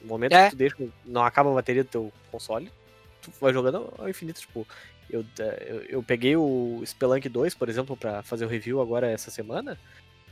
[0.00, 0.46] No momento é.
[0.46, 2.72] que tu deixa, não acaba a bateria do teu console,
[3.20, 4.66] tu vai jogando ao infinito, tipo.
[5.10, 5.26] Eu,
[5.66, 9.78] eu, eu peguei o Spelunk 2, por exemplo, para fazer o review agora essa semana.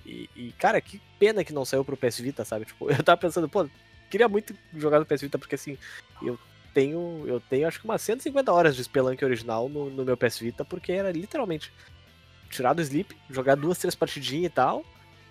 [0.06, 2.64] E, e, cara, que pena que não saiu pro PS Vita, sabe?
[2.64, 3.68] Tipo, eu tava pensando, pô,
[4.10, 5.78] queria muito jogar no PS Vita, porque assim,
[6.22, 6.38] eu
[6.74, 10.38] tenho, eu tenho acho que umas 150 horas de Spelunk original no, no meu PS
[10.40, 11.72] Vita, porque era literalmente
[12.50, 14.84] tirar do sleep, jogar duas, três partidinhas e tal,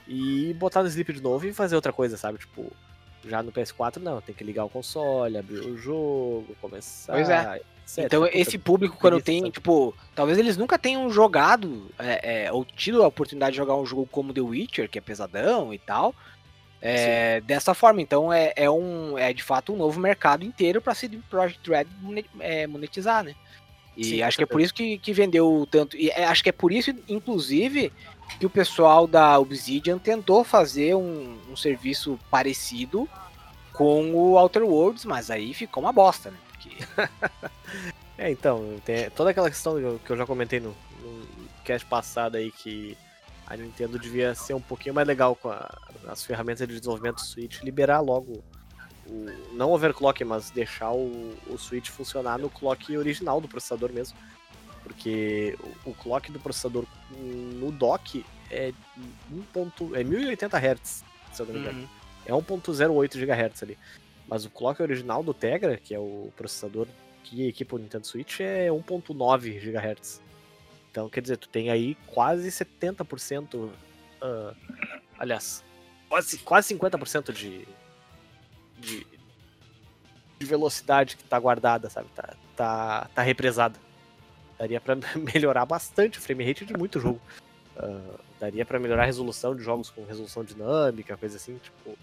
[0.07, 2.39] e botar no sleep de novo e fazer outra coisa, sabe?
[2.39, 2.71] Tipo,
[3.27, 7.13] já no PS4 não, tem que ligar o console, abrir o jogo, começar.
[7.13, 7.61] Pois é.
[7.83, 8.05] Etc.
[8.05, 13.03] Então esse público quando tem, tipo, talvez eles nunca tenham jogado é, é, ou tido
[13.03, 16.13] a oportunidade de jogar um jogo como The Witcher, que é pesadão e tal,
[16.81, 18.01] é, dessa forma.
[18.01, 21.85] Então é, é, um, é de fato um novo mercado inteiro para CD Projekt Red
[22.39, 23.35] é, monetizar, né?
[23.97, 25.97] E Sim, acho que é por isso que, que vendeu tanto.
[25.97, 27.91] E é, acho que é por isso, inclusive,
[28.39, 33.09] que o pessoal da Obsidian tentou fazer um, um serviço parecido
[33.73, 36.37] com o Outer Worlds, mas aí ficou uma bosta, né?
[36.47, 36.69] Porque...
[38.17, 41.27] é, então, tem toda aquela questão que eu já comentei no, no
[41.65, 42.97] cast passado aí, que
[43.49, 45.69] a Nintendo devia ser um pouquinho mais legal com a,
[46.07, 48.43] as ferramentas de desenvolvimento do Switch, liberar logo
[49.07, 54.15] o não overclock, mas deixar o, o switch funcionar no clock original do processador mesmo.
[54.83, 58.71] Porque o, o clock do processador no dock é,
[59.31, 59.41] 1.
[59.53, 61.79] Ponto, é 1080 Hz, se eu não me engano.
[61.79, 61.87] Uhum.
[62.25, 63.77] É 1.08 GHz ali.
[64.27, 66.87] Mas o clock original do Tegra, que é o processador
[67.23, 70.21] que equipa o Nintendo Switch, é 1.9 GHz.
[70.91, 73.69] Então, quer dizer, tu tem aí quase 70%.
[74.21, 74.53] ah,
[75.17, 75.63] aliás,
[76.07, 77.67] quase, quase 50% de,
[78.77, 79.07] de,
[80.39, 82.09] de velocidade que tá guardada, sabe?
[82.15, 83.79] Tá, tá, tá represada.
[84.57, 87.21] Daria pra melhorar bastante o frame rate de muito jogo.
[87.77, 91.57] Ah, daria pra melhorar a resolução de jogos com resolução dinâmica, coisa assim.
[91.57, 91.97] Tipo,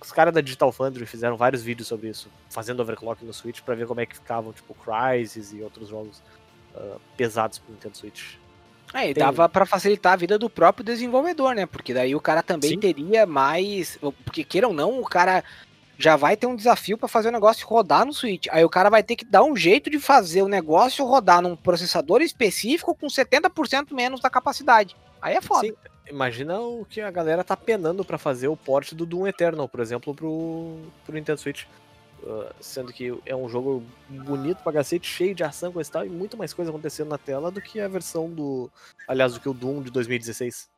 [0.00, 3.74] os caras da Digital Foundry fizeram vários vídeos sobre isso, fazendo overclock no Switch pra
[3.74, 6.22] ver como é que ficavam, tipo, Crysis e outros jogos
[6.74, 8.36] ah, pesados pro Nintendo Switch.
[8.92, 11.66] É, e dava pra facilitar a vida do próprio desenvolvedor, né?
[11.66, 12.78] Porque daí o cara também Sim.
[12.78, 13.98] teria mais.
[14.24, 15.42] Porque queira ou não, o cara
[15.98, 18.46] já vai ter um desafio pra fazer o negócio rodar no Switch.
[18.50, 21.56] Aí o cara vai ter que dar um jeito de fazer o negócio rodar num
[21.56, 24.96] processador específico com 70% menos da capacidade.
[25.20, 25.66] Aí é foda.
[25.66, 25.74] Sim,
[26.08, 29.80] imagina o que a galera tá penando pra fazer o port do Doom Eternal, por
[29.80, 31.64] exemplo, pro, pro Nintendo Switch.
[32.26, 36.06] Uh, sendo que é um jogo bonito pra cacete, cheio de ação, coisa e tal,
[36.06, 38.70] e muito mais coisa acontecendo na tela do que a versão do.
[39.06, 40.70] Aliás, do que o Doom de 2016.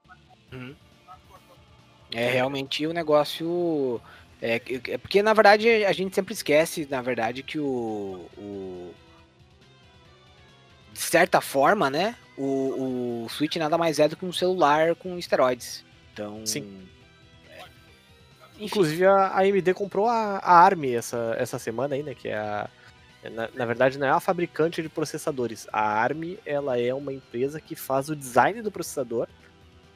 [2.13, 4.01] É realmente o negócio.
[4.43, 8.27] É, que- é porque na verdade a gente sempre esquece, na verdade, que o.
[8.37, 8.93] o-
[10.93, 12.17] de certa forma, né?
[12.37, 15.85] O, o Switch nada mais é do que um celular com esteroides.
[16.13, 16.45] Então.
[16.45, 16.89] Sim.
[18.59, 22.15] É, Inclusive a AMD comprou a, a ARM essa, essa semana aí, né?
[22.15, 22.69] Que é a.
[23.33, 25.67] Na, na verdade, não é a fabricante de processadores.
[25.73, 29.27] A ARM ela é uma empresa que faz o design do processador.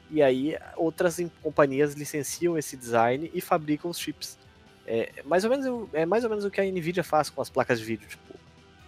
[0.09, 4.37] E aí outras companhias licenciam esse design e fabricam os chips.
[4.85, 7.49] É mais ou menos, é mais ou menos o que a Nvidia faz com as
[7.49, 8.09] placas de vídeo.
[8.09, 8.33] Tipo,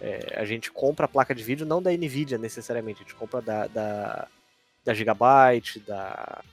[0.00, 3.40] é, a gente compra a placa de vídeo não da Nvidia necessariamente, a gente compra
[3.40, 4.28] da, da,
[4.84, 6.44] da Gigabyte, da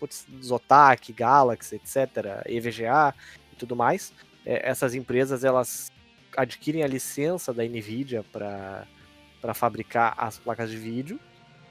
[0.00, 3.14] putz, Zotac, Galaxy, etc., EVGA
[3.52, 4.12] e tudo mais.
[4.44, 5.92] É, essas empresas elas
[6.36, 11.20] adquirem a licença da Nvidia para fabricar as placas de vídeo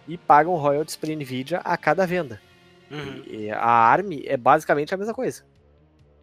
[0.08, 2.40] e pagam royalties para Nvidia a cada venda.
[2.92, 3.24] uhum.
[3.26, 5.44] E a ARM é basicamente a mesma coisa.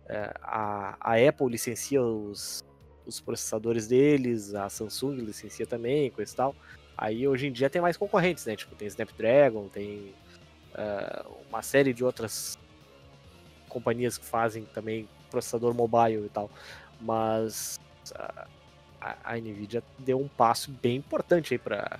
[0.09, 2.62] É, a, a Apple licencia os,
[3.04, 6.57] os processadores deles, a Samsung licencia também, coisa e tal.
[6.96, 8.57] Aí hoje em dia tem mais concorrentes, né?
[8.57, 10.14] Tipo, tem Snapdragon, tem
[10.76, 12.58] é, uma série de outras
[13.68, 16.50] companhias que fazem também processador mobile e tal.
[17.00, 17.78] Mas
[18.14, 18.46] a,
[19.00, 21.98] a- a Nvidia deu um passo bem importante aí para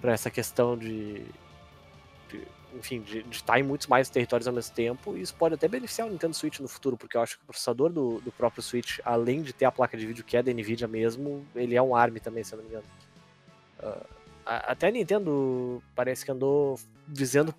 [0.00, 1.22] para essa questão de,
[2.30, 5.68] de- enfim, de estar em muitos mais territórios ao mesmo tempo, e isso pode até
[5.68, 8.62] beneficiar o Nintendo Switch no futuro, porque eu acho que o processador do, do próprio
[8.62, 11.82] Switch, além de ter a placa de vídeo que é da Nvidia mesmo, ele é
[11.82, 12.86] um ARM também, se eu não me engano.
[14.46, 16.78] A- até a Nintendo parece que andou
[17.10, 17.54] dizendo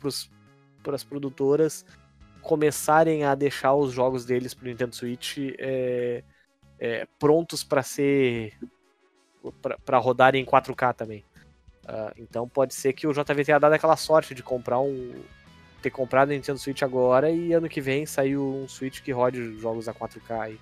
[0.84, 1.86] para as produtoras
[2.42, 6.24] começarem a deixar os jogos deles pro Nintendo Switch é,
[6.80, 8.58] é, prontos para ser
[9.86, 11.26] para rodar em 4K também.
[11.88, 15.14] Ah, então pode ser que o JV tenha dado aquela sorte de comprar um.
[15.82, 19.58] ter comprado o Nintendo Switch agora e ano que vem saiu um Switch que rode
[19.60, 20.60] jogos a 4K aí.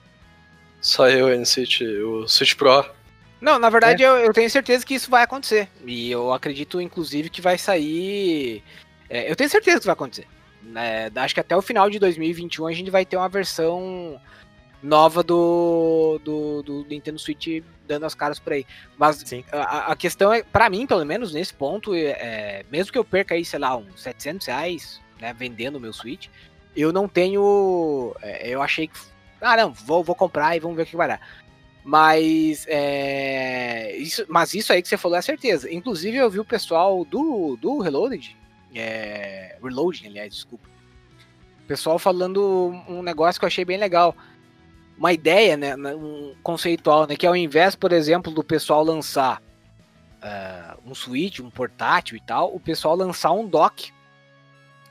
[0.81, 2.85] Saiu o N-Switch, o Switch Pro.
[3.41, 5.69] Não, na verdade eu, eu tenho certeza que isso vai acontecer.
[5.85, 8.63] E eu acredito, inclusive, que vai sair.
[9.09, 10.27] é, eu tenho certeza que isso vai acontecer.
[10.61, 11.09] né?
[11.15, 14.19] acho que até o final de 2021 a gente vai ter uma versão
[14.81, 18.65] nova do, do, do Nintendo Switch dando as caras por aí.
[18.97, 19.43] Mas Sim.
[19.51, 23.05] a, a questão é, pra mim, pelo menos nesse ponto, é, é, mesmo que eu
[23.05, 26.27] perca aí, sei lá, uns 700 reais, né, vendendo o meu Switch,
[26.75, 28.15] eu não tenho.
[28.21, 28.97] é, eu achei que.
[29.41, 31.21] Ah, não, vou, vou comprar e vamos ver o que vai dar.
[31.83, 35.71] Mas, é, isso, mas isso aí que você falou é certeza.
[35.71, 38.35] Inclusive, eu vi o pessoal do, do Reloaded,
[38.75, 40.67] é, Reloading, aliás, desculpa.
[41.63, 44.15] O pessoal falando um negócio que eu achei bem legal.
[44.97, 49.41] Uma ideia, né, um conceitual, né, que ao invés, por exemplo, do pessoal lançar
[50.21, 53.93] ah, um Switch, um portátil e tal, o pessoal lançar um dock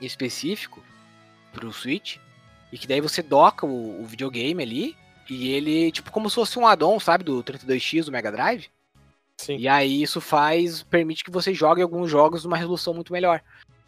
[0.01, 0.83] específico
[1.53, 2.17] pro Switch,
[2.71, 4.97] e que daí você doca o, o videogame ali,
[5.29, 8.67] e ele, tipo, como se fosse um add-on, sabe, do 32X do Mega Drive.
[9.37, 9.57] Sim.
[9.57, 13.41] E aí isso faz, permite que você jogue alguns jogos numa resolução muito melhor.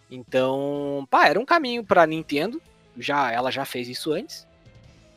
[0.10, 2.62] Então, pá, era um caminho pra Nintendo,
[2.98, 4.48] já ela já fez isso antes.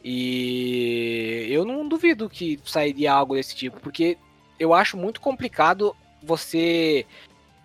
[0.02, 4.18] E eu não duvido que sairia algo desse tipo, porque
[4.58, 7.06] eu acho muito complicado você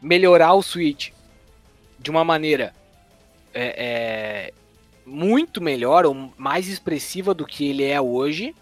[0.02, 1.12] melhorar o Switch
[2.00, 2.74] de uma maneira
[3.54, 4.54] é, é,
[5.10, 8.56] muito melhor ou mais expressiva do que ele é hoje,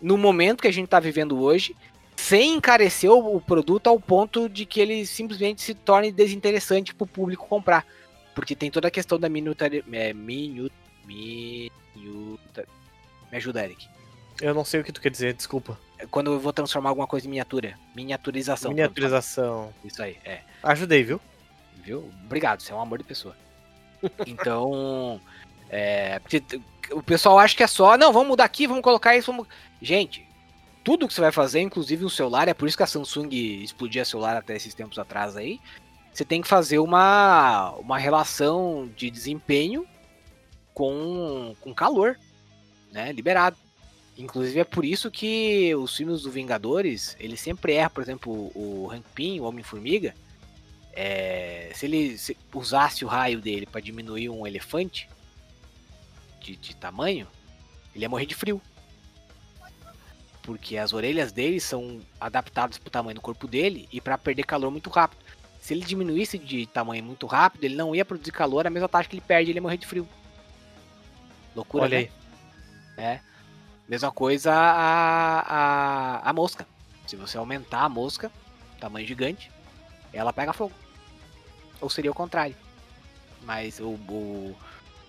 [0.00, 1.74] no momento que a gente está vivendo hoje,
[2.16, 7.08] sem encarecer o, produto ao ponto de que ele simplesmente se torne desinteressante para o
[7.08, 7.86] público comprar.
[8.34, 10.72] Porque tem toda a questão da minuta, é, minut,
[11.04, 12.66] minuta,
[13.30, 13.88] me ajuda, Eric.
[14.40, 15.78] Eu não sei o que tu quer dizer, desculpa.
[15.98, 17.76] É Quando eu vou transformar alguma coisa em miniatura.
[17.94, 18.70] Miniaturização.
[18.70, 19.72] Miniaturização.
[19.84, 20.42] Isso aí, é.
[20.62, 21.20] Ajudei, viu?
[21.82, 22.08] Viu?
[22.24, 23.34] Obrigado, você é um amor de pessoa.
[24.26, 25.20] Então,
[25.70, 26.20] é,
[26.92, 29.46] o pessoal acha que é só, não, vamos mudar aqui, vamos colocar isso, vamos...
[29.80, 30.26] Gente,
[30.84, 33.28] tudo que você vai fazer, inclusive o celular, é por isso que a Samsung
[33.62, 35.60] explodia celular até esses tempos atrás aí,
[36.12, 39.86] você tem que fazer uma, uma relação de desempenho
[40.74, 42.18] com, com calor,
[42.90, 43.56] né, liberado.
[44.16, 48.90] Inclusive é por isso que os filmes do Vingadores, ele sempre erra, por exemplo, o
[48.90, 50.14] Hank o Homem-Formiga,
[50.92, 55.08] é, se ele se usasse o raio dele para diminuir um elefante
[56.40, 57.26] de, de tamanho,
[57.94, 58.60] ele ia morrer de frio.
[60.42, 64.44] Porque as orelhas dele são adaptadas para o tamanho do corpo dele e para perder
[64.44, 65.22] calor muito rápido.
[65.60, 69.08] Se ele diminuísse de tamanho muito rápido, ele não ia produzir calor a mesma taxa
[69.08, 70.08] que ele perde, ele ia morrer de frio.
[71.54, 72.08] Loucura, Olha né?
[72.96, 73.04] aí.
[73.04, 73.20] É.
[73.88, 76.66] Mesma coisa a, a, a mosca.
[77.06, 78.30] Se você aumentar a mosca,
[78.80, 79.50] tamanho gigante,
[80.12, 80.72] ela pega fogo.
[81.80, 82.56] Ou seria o contrário.
[83.42, 84.56] Mas o, o,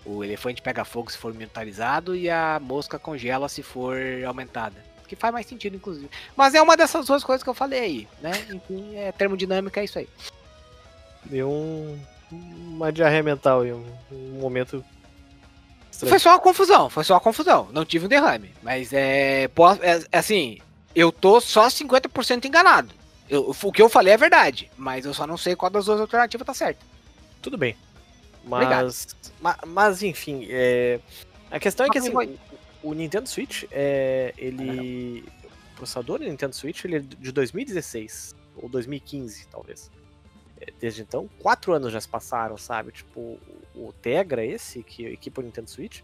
[0.05, 3.97] o elefante pega fogo se for mentalizado e a mosca congela se for
[4.27, 4.83] aumentada.
[5.07, 6.07] Que faz mais sentido, inclusive.
[6.37, 8.31] Mas é uma dessas duas coisas que eu falei aí, né?
[8.51, 10.07] Enfim, é termodinâmica, é isso aí.
[11.25, 11.99] Deu um,
[12.31, 14.85] uma diarreia mental aí, um, um momento.
[15.91, 16.11] estranho.
[16.11, 17.67] Foi só uma confusão, foi só uma confusão.
[17.71, 18.53] Não tive um derrame.
[18.61, 19.45] Mas é.
[19.45, 20.59] é- é assim,
[20.93, 22.93] eu tô só 50% enganado.
[23.29, 26.01] Eu- o que eu falei é verdade, mas eu só não sei qual das duas
[26.01, 26.83] alternativas tá certa.
[27.41, 27.75] Tudo bem.
[28.43, 30.99] Mas, ma- mas enfim, é,
[31.51, 32.11] a questão é que assim,
[32.81, 35.23] o Nintendo Switch, é, ele.
[35.73, 39.89] O processador do Nintendo Switch ele é de 2016, ou 2015, talvez.
[40.59, 42.91] É, Desde então, quatro anos já se passaram, sabe?
[42.91, 43.39] Tipo,
[43.75, 46.01] o Tegra, esse, que equipa o Nintendo Switch,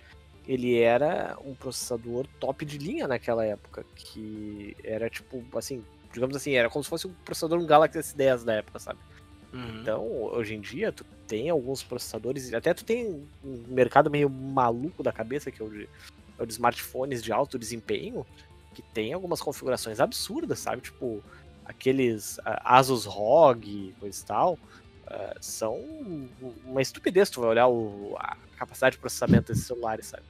[0.48, 3.86] ele era um processador top de linha naquela época.
[3.96, 5.84] Que era tipo, assim,
[6.16, 9.00] digamos assim, era como se fosse um processador um Galaxy S10 da época, sabe?
[9.82, 10.04] Então,
[10.34, 15.12] hoje em dia, tu tem alguns processadores, até tu tem um mercado meio maluco da
[15.12, 15.88] cabeça, que é o de,
[16.40, 18.26] é o de smartphones de alto desempenho,
[18.74, 20.82] que tem algumas configurações absurdas, sabe?
[20.82, 21.24] Tipo,
[21.66, 24.60] aqueles ah, Asus ROG, coisa e tal,
[25.08, 25.78] ah, são
[26.66, 30.24] uma estupidez tu vai olhar o- a capacidade de processamento desses celulares, sabe?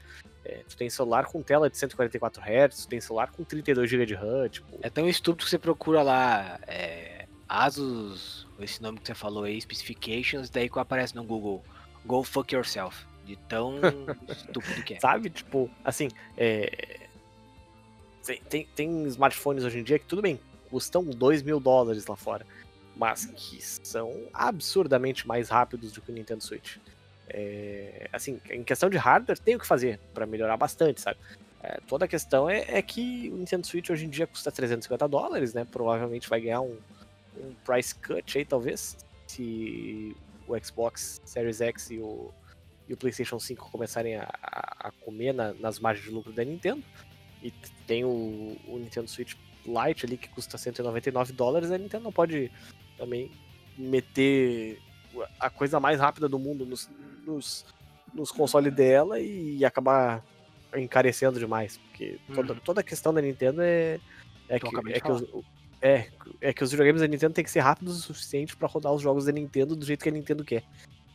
[0.45, 4.05] É, tu tem celular com tela de 144 Hz, tu tem celular com 32 GB
[4.05, 4.77] de RAM, tipo...
[4.83, 9.59] É tão estúpido que você procura lá é, Asus, esse nome que você falou aí,
[9.59, 11.63] specifications, daí que aparece no Google,
[12.05, 13.05] go fuck yourself.
[13.25, 13.79] De tão
[14.29, 14.99] estúpido que é.
[14.99, 15.31] Sabe?
[15.31, 17.07] Tipo, assim, é...
[18.23, 20.39] tem, tem, tem smartphones hoje em dia que, tudo bem,
[20.69, 22.45] custam 2 mil dólares lá fora,
[22.95, 26.77] mas que são absurdamente mais rápidos do que o Nintendo Switch.
[27.29, 31.19] É, assim, em questão de hardware, tem o que fazer para melhorar bastante, sabe?
[31.63, 35.07] É, toda a questão é, é que o Nintendo Switch hoje em dia custa 350
[35.07, 35.65] dólares, né?
[35.69, 36.77] Provavelmente vai ganhar um,
[37.37, 38.97] um price cut aí, talvez,
[39.27, 40.15] se
[40.47, 42.31] o Xbox Series X e o,
[42.87, 46.83] e o PlayStation 5 começarem a, a- comer na- nas margens de lucro da Nintendo.
[47.41, 47.51] E
[47.87, 49.33] tem o, o Nintendo Switch
[49.65, 52.51] Lite ali que custa 199 dólares, a Nintendo não pode
[52.97, 53.31] também
[53.75, 54.79] meter
[55.39, 56.89] a coisa mais rápida do mundo nos,
[57.25, 57.65] nos,
[58.13, 60.23] nos consoles dela e acabar
[60.75, 61.77] encarecendo demais.
[61.77, 62.59] Porque toda, Uhum.
[62.59, 63.99] toda a questão da Nintendo é,
[64.49, 65.23] é, Que é, que os,
[65.81, 66.09] é,
[66.41, 69.01] é que os videogames da Nintendo tem que ser rápidos o suficiente para rodar os
[69.01, 70.63] jogos da Nintendo do jeito que a Nintendo quer.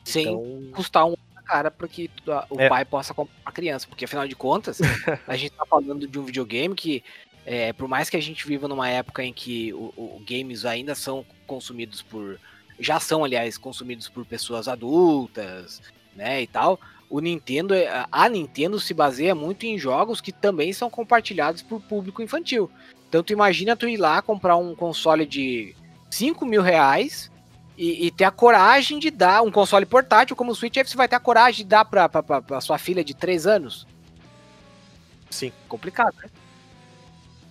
[0.04, 2.08] Sem Então, custar um cara para que
[2.48, 2.68] o É.
[2.68, 3.86] pai possa comprar a criança.
[3.86, 4.78] Porque afinal de contas,
[5.26, 7.02] a gente tá falando de um videogame que,
[7.44, 10.94] é, por mais que a gente viva numa época em que o, o- games ainda
[10.94, 12.38] são consumidos por.
[12.80, 15.80] Já são, aliás, consumidos por pessoas adultas,
[16.16, 16.42] né?
[16.42, 16.80] E tal.
[17.10, 21.80] O Nintendo, é- a Nintendo se baseia muito em jogos que também são compartilhados por
[21.80, 22.70] público infantil.
[23.08, 25.74] Então tu imagina tu ir lá comprar um console de
[26.10, 27.30] 5 mil reais
[27.76, 30.96] e, e ter a coragem de dar um console portátil como o Switch, aí você
[30.96, 33.86] vai ter a coragem de dar pra, pra, pra, pra sua filha de 3 anos.
[35.28, 36.30] sim, Complicado, né?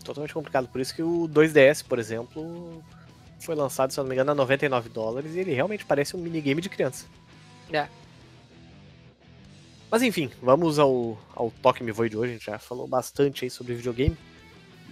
[0.03, 0.67] totalmente complicado.
[0.69, 2.81] Por isso que o 2DS, por exemplo,
[3.39, 6.19] foi lançado, se eu não me engano, a 99 dólares e ele realmente parece um
[6.19, 7.05] minigame de criança.
[7.71, 7.87] É.
[9.91, 12.31] Mas enfim, vamos ao, ao Toque Me Voe de hoje.
[12.31, 14.15] A gente já falou bastante aí sobre videogame.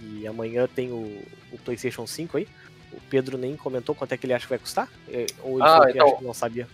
[0.02, 1.22] E amanhã tem o,
[1.52, 2.48] o PlayStation 5 aí.
[2.92, 4.88] O Pedro nem comentou quanto é que ele acha que vai custar?
[5.08, 6.06] É, Ou ele Ah, falou que então.
[6.06, 6.68] acha que não sabia?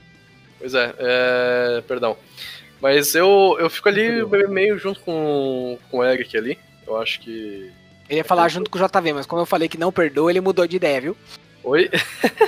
[0.58, 2.16] Pois é, é, perdão.
[2.80, 6.58] Mas eu, eu fico ali meio junto com, com o Eric ali.
[6.86, 7.70] Eu acho que.
[8.08, 10.40] Ele ia falar junto com o JV, mas como eu falei que não perdoa, ele
[10.40, 11.16] mudou de ideia, viu?
[11.64, 11.90] Oi?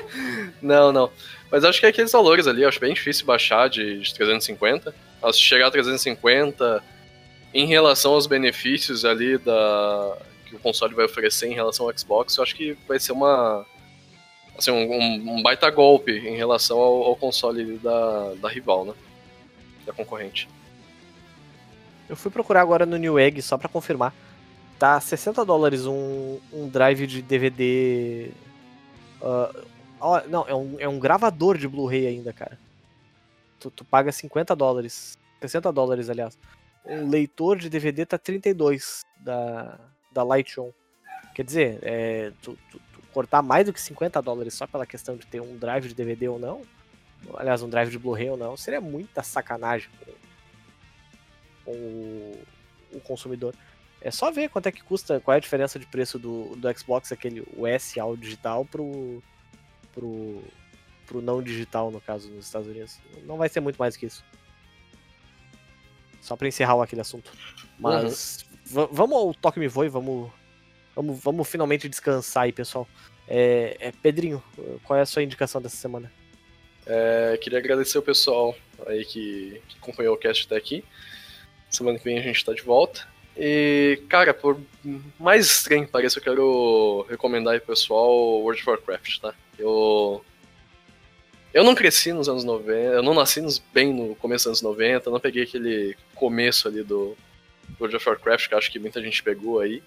[0.60, 1.10] não, não.
[1.50, 4.94] Mas acho que é aqueles valores ali, acho bem difícil baixar de, de 350.
[5.32, 6.82] Se chegar a 350,
[7.54, 12.36] em relação aos benefícios ali da que o console vai oferecer em relação ao Xbox,
[12.36, 13.66] eu acho que vai ser uma
[14.56, 18.94] assim, um, um baita golpe em relação ao, ao console da, da rival, né?
[19.84, 20.48] Da concorrente.
[22.08, 24.14] Eu fui procurar agora no New Egg só para confirmar.
[24.78, 28.30] Tá 60 dólares um, um drive de DVD.
[29.20, 32.58] Uh, não, é um, é um gravador de Blu-ray ainda, cara.
[33.58, 35.18] Tu, tu paga 50 dólares.
[35.40, 36.38] 60 dólares, aliás.
[36.84, 39.78] Um leitor de DVD tá 32 da,
[40.12, 40.72] da Lighton.
[41.34, 45.16] Quer dizer, é, tu, tu, tu, cortar mais do que 50 dólares só pela questão
[45.16, 46.62] de ter um drive de DVD ou não,
[47.34, 49.90] aliás, um drive de Blu-ray ou não, seria muita sacanagem
[51.64, 52.38] com o,
[52.92, 53.54] o, consumidor.
[54.00, 56.78] É só ver quanto é que custa, qual é a diferença de preço do, do
[56.78, 59.22] Xbox, aquele o S ao digital, pro,
[59.92, 60.42] pro,
[61.06, 62.98] pro não digital, no caso, nos Estados Unidos.
[63.24, 64.24] Não vai ser muito mais que isso.
[66.20, 67.32] Só para encerrar aquele assunto.
[67.78, 68.44] Mas
[68.74, 68.88] uhum.
[68.90, 70.30] vamos ao Toque Me Voe, vamos,
[70.94, 72.86] vamos, vamos finalmente descansar aí, pessoal.
[73.28, 74.42] É, é, Pedrinho,
[74.84, 76.12] qual é a sua indicação dessa semana?
[76.86, 80.84] É, queria agradecer o pessoal aí que, que, acompanhou o cast até aqui.
[81.68, 83.06] Semana que vem a gente está de volta.
[83.38, 84.58] E, cara, por
[85.18, 88.10] mais estranho que pareça, eu quero recomendar aí pro pessoal
[88.40, 89.34] World of Warcraft, tá?
[89.58, 90.24] Eu.
[91.52, 93.40] Eu não cresci nos anos 90, eu não nasci
[93.72, 97.16] bem no começo dos anos 90, não peguei aquele começo ali do
[97.80, 99.82] World of Warcraft, que acho que muita gente pegou aí.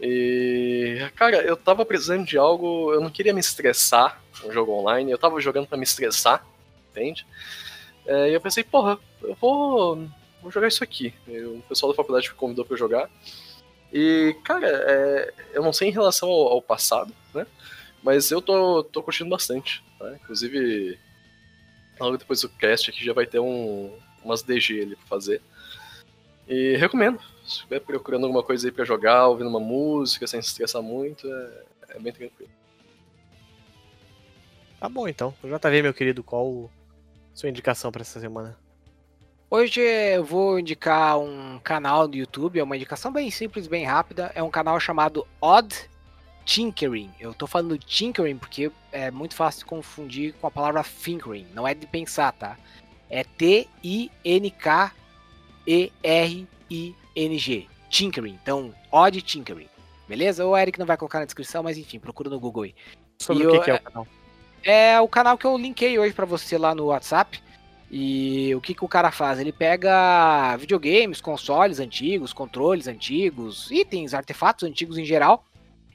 [0.00, 5.10] E, cara, eu tava precisando de algo, eu não queria me estressar no jogo online,
[5.10, 6.44] eu tava jogando para me estressar,
[6.90, 7.26] entende?
[8.06, 10.08] É, e eu pensei, porra, eu vou,
[10.42, 11.14] vou jogar isso aqui.
[11.26, 13.08] O pessoal da faculdade me convidou para jogar.
[13.92, 17.46] E, cara, é, eu não sei em relação ao, ao, passado, né?
[18.02, 19.84] Mas eu tô, tô curtindo bastante.
[19.98, 20.14] Tá?
[20.14, 20.98] Inclusive,
[22.00, 25.40] logo depois do cast aqui já vai ter um, umas DG ali pra fazer.
[26.48, 27.20] E recomendo.
[27.44, 31.26] Se estiver procurando alguma coisa aí pra jogar, ouvindo uma música, sem se estressar muito,
[31.26, 32.50] é, é bem tranquilo.
[34.80, 35.34] Tá bom então.
[35.42, 36.70] JV, meu querido, qual
[37.34, 38.56] sua indicação para essa semana?
[39.54, 44.32] Hoje eu vou indicar um canal do YouTube, é uma indicação bem simples, bem rápida.
[44.34, 45.76] É um canal chamado Odd
[46.46, 47.10] Tinkering.
[47.20, 51.48] Eu tô falando Tinkering porque é muito fácil confundir com a palavra Thinkering.
[51.52, 52.56] Não é de pensar, tá?
[53.10, 54.08] É T-I-N-K-E-R-I-N-G.
[57.90, 58.38] Tinkering.
[58.42, 59.68] Então, Odd Tinkering.
[60.08, 60.46] Beleza?
[60.46, 62.74] O Eric não vai colocar na descrição, mas enfim, procura no Google aí.
[63.20, 64.06] Sobre e o que, eu, que é o canal?
[64.64, 67.38] É o canal que eu linkei hoje para você lá no WhatsApp.
[67.94, 69.38] E o que, que o cara faz?
[69.38, 75.44] Ele pega videogames, consoles antigos, controles antigos, itens, artefatos antigos em geral,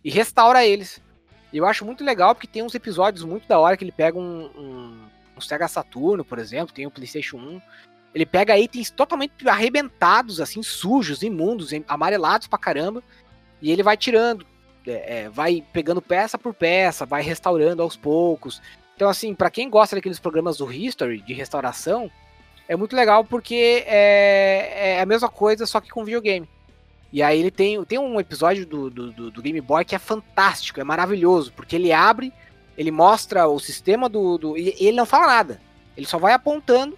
[0.05, 1.01] e restaura eles.
[1.51, 4.45] Eu acho muito legal porque tem uns episódios muito da hora que ele pega um,
[4.55, 4.99] um,
[5.35, 7.61] um Sega Saturno, por exemplo, tem o um PlayStation 1.
[8.13, 13.01] Ele pega itens totalmente arrebentados, assim, sujos, imundos, amarelados pra caramba,
[13.59, 14.45] e ele vai tirando,
[14.85, 18.61] é, é, vai pegando peça por peça, vai restaurando aos poucos.
[18.97, 22.09] Então, assim, para quem gosta daqueles programas do History, de restauração,
[22.67, 26.49] é muito legal porque é, é, a mesma coisa, só que com videogame.
[27.13, 30.81] E aí ele tem, tem um episódio do, do, do, Game Boy que é fantástico,
[30.81, 32.33] é maravilhoso, porque ele abre,
[32.75, 34.35] ele mostra o sistema do.
[34.39, 35.61] do e ele não fala nada.
[35.95, 36.97] Ele só vai apontando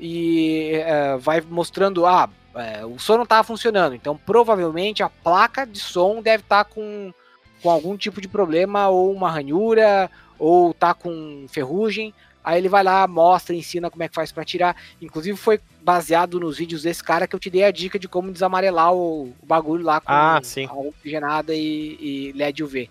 [0.00, 5.64] e é, vai mostrando, ah, é, o som não estava funcionando, então provavelmente a placa
[5.64, 7.14] de som deve estar tá com,
[7.62, 10.10] com algum tipo de problema, ou uma ranhura,
[10.42, 12.12] ou tá com ferrugem.
[12.42, 14.76] Aí ele vai lá, mostra, ensina como é que faz para tirar.
[15.00, 18.32] Inclusive foi baseado nos vídeos desse cara que eu te dei a dica de como
[18.32, 20.66] desamarelar o, bagulho lá com ah, sim.
[20.66, 22.90] a oxigenada e, e, LED UV.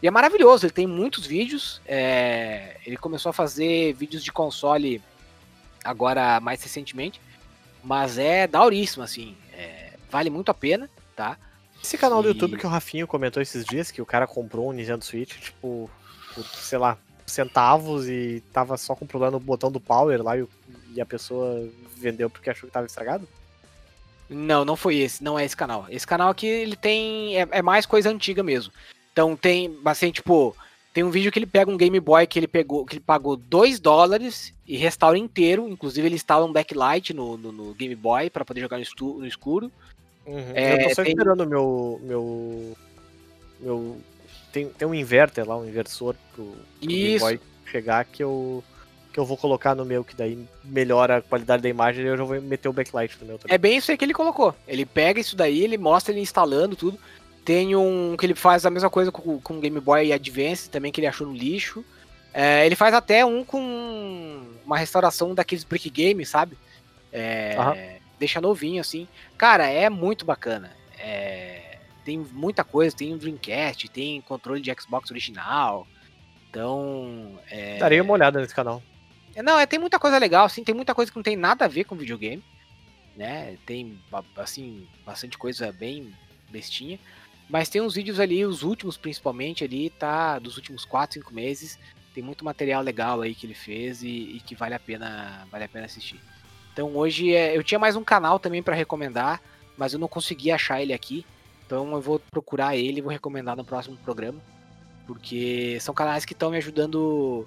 [0.00, 1.82] E é maravilhoso, ele tem muitos vídeos.
[1.84, 5.02] É, ele começou a fazer vídeos de console
[5.84, 7.20] agora mais recentemente.
[7.82, 9.36] Mas é dauríssimo, assim.
[9.52, 11.36] É, vale muito a pena, tá?
[11.82, 12.22] Esse canal e...
[12.22, 15.36] do YouTube que o Rafinho comentou esses dias, que o cara comprou um Nintendo Switch,
[15.40, 15.90] tipo,
[16.44, 20.46] por, sei lá, centavos e tava só com problema no botão do power lá e,
[20.94, 23.28] e a pessoa vendeu porque achou que tava estragado?
[24.28, 25.86] Não, não foi esse, não é esse canal.
[25.88, 27.36] Esse canal aqui, ele tem.
[27.36, 28.72] É, é mais coisa antiga mesmo.
[29.12, 30.56] Então tem, assim, tipo,
[30.94, 33.36] tem um vídeo que ele pega um Game Boy que ele pegou, que ele pagou
[33.36, 35.68] 2 dólares e restaura inteiro.
[35.68, 39.26] Inclusive, ele instala um backlight no, no, no Game Boy para poder jogar no, no
[39.26, 39.70] escuro.
[40.24, 40.52] Uhum.
[40.54, 41.12] É, eu tô só tem...
[41.12, 42.00] esperando meu.
[42.02, 42.76] meu.
[43.58, 43.96] meu
[44.52, 48.64] tem, tem um inverter lá, um inversor pro, pro Game Boy chegar que eu,
[49.12, 52.16] que eu vou colocar no meu, que daí melhora a qualidade da imagem e eu
[52.16, 53.54] já vou meter o backlight no meu também.
[53.54, 54.54] É bem isso aí que ele colocou.
[54.66, 56.98] Ele pega isso daí, ele mostra ele instalando tudo.
[57.44, 60.92] Tem um que ele faz a mesma coisa com, com o Game Boy Advance também,
[60.92, 61.84] que ele achou no lixo.
[62.32, 66.56] É, ele faz até um com uma restauração daqueles brick games, sabe?
[67.12, 67.76] É, Aham.
[68.20, 69.08] Deixa novinho, assim.
[69.38, 70.70] Cara, é muito bacana.
[70.98, 71.59] É,
[72.10, 75.86] tem muita coisa, tem um Dreamcast, tem controle de Xbox original.
[76.48, 77.38] Então.
[77.48, 78.82] É, Darei uma olhada nesse canal.
[79.32, 81.64] é, Não, é, tem muita coisa legal, assim, tem muita coisa que não tem nada
[81.64, 82.42] a ver com videogame,
[83.16, 83.56] né?
[83.64, 83.96] Tem,
[84.36, 86.12] assim, bastante coisa bem
[86.50, 86.98] bestinha.
[87.48, 90.40] Mas tem uns vídeos ali, os últimos principalmente ali, tá?
[90.40, 91.78] Dos últimos 4, 5 meses.
[92.12, 95.64] Tem muito material legal aí que ele fez e, e que vale a pena, vale
[95.64, 96.20] a pena assistir.
[96.72, 99.40] Então hoje é, eu tinha mais um canal também pra recomendar,
[99.76, 101.24] mas eu não consegui achar ele aqui.
[101.70, 104.40] Então eu vou procurar ele e vou recomendar no próximo programa.
[105.06, 107.46] Porque são canais que estão me ajudando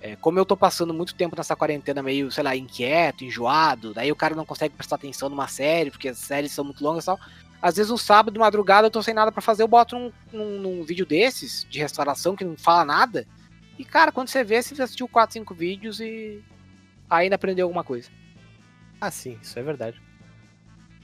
[0.00, 4.10] é, como eu tô passando muito tempo nessa quarentena meio, sei lá, inquieto, enjoado, daí
[4.10, 7.06] o cara não consegue prestar atenção numa série, porque as séries são muito longas e
[7.06, 7.20] tal.
[7.60, 11.04] Às vezes um sábado, madrugada, eu tô sem nada pra fazer, eu boto num vídeo
[11.04, 13.26] desses, de restauração, que não fala nada.
[13.78, 16.42] E, cara, quando você vê, você assistiu 4, 5 vídeos e
[17.10, 18.08] ainda aprendeu alguma coisa.
[18.98, 20.07] Ah, sim, isso é verdade.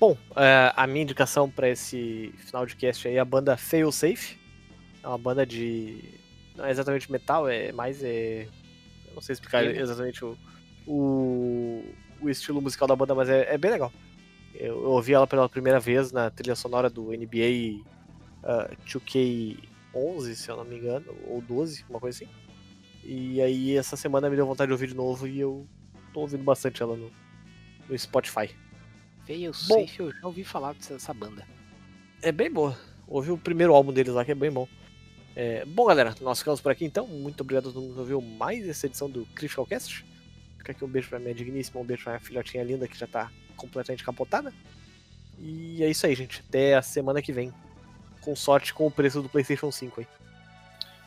[0.07, 3.91] Bom, é, a minha indicação pra esse final de cast aí é a banda Fail
[3.91, 4.39] Safe.
[5.03, 6.21] É uma banda de.
[6.55, 8.05] Não é exatamente metal, é mais.
[8.05, 8.47] É...
[9.09, 10.37] Eu não sei explicar exatamente o,
[10.87, 11.83] o,
[12.21, 13.91] o estilo musical da banda, mas é, é bem legal.
[14.53, 17.83] Eu, eu ouvi ela pela primeira vez na trilha sonora do NBA
[18.43, 22.31] ah, 2K11, se eu não me engano, ou 12, uma coisa assim.
[23.03, 25.67] E aí essa semana me deu vontade de ouvir de novo e eu
[26.13, 27.11] tô ouvindo bastante ela no,
[27.89, 28.55] no Spotify.
[29.69, 29.81] Bom.
[29.81, 31.47] Safe, eu já ouvi falar dessa, banda.
[32.23, 32.77] É bem boa.
[33.07, 34.69] Ouvi o primeiro álbum deles lá, que é bem bom.
[35.37, 37.07] É, bom, galera, nós ficamos por aqui então.
[37.07, 40.05] Muito obrigado a todo mundo que ouviu mais essa edição do Critical Cast.
[40.59, 43.07] Fica aqui um beijo pra minha digníssima, um beijo pra minha filhotinha linda que já
[43.07, 44.53] tá completamente capotada.
[45.39, 46.43] E é isso aí, gente.
[46.49, 47.53] Até a semana que vem.
[48.21, 50.07] Com sorte com o preço do PlayStation 5 aí.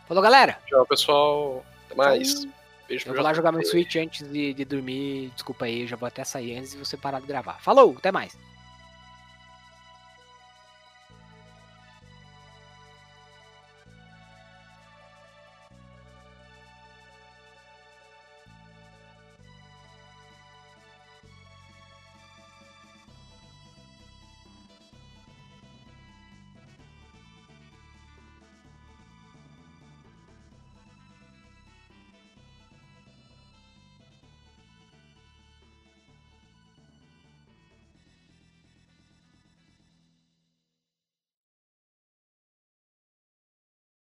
[0.08, 0.60] Falou, galera!
[0.68, 1.66] Tchau, pessoal.
[1.86, 2.48] Até mais.
[2.88, 5.32] Beijo Eu vou lá jogar meu Switch antes de, de dormir.
[5.34, 7.60] Desculpa aí, eu já vou até sair antes de você parar de gravar.
[7.60, 8.38] Falou, até mais!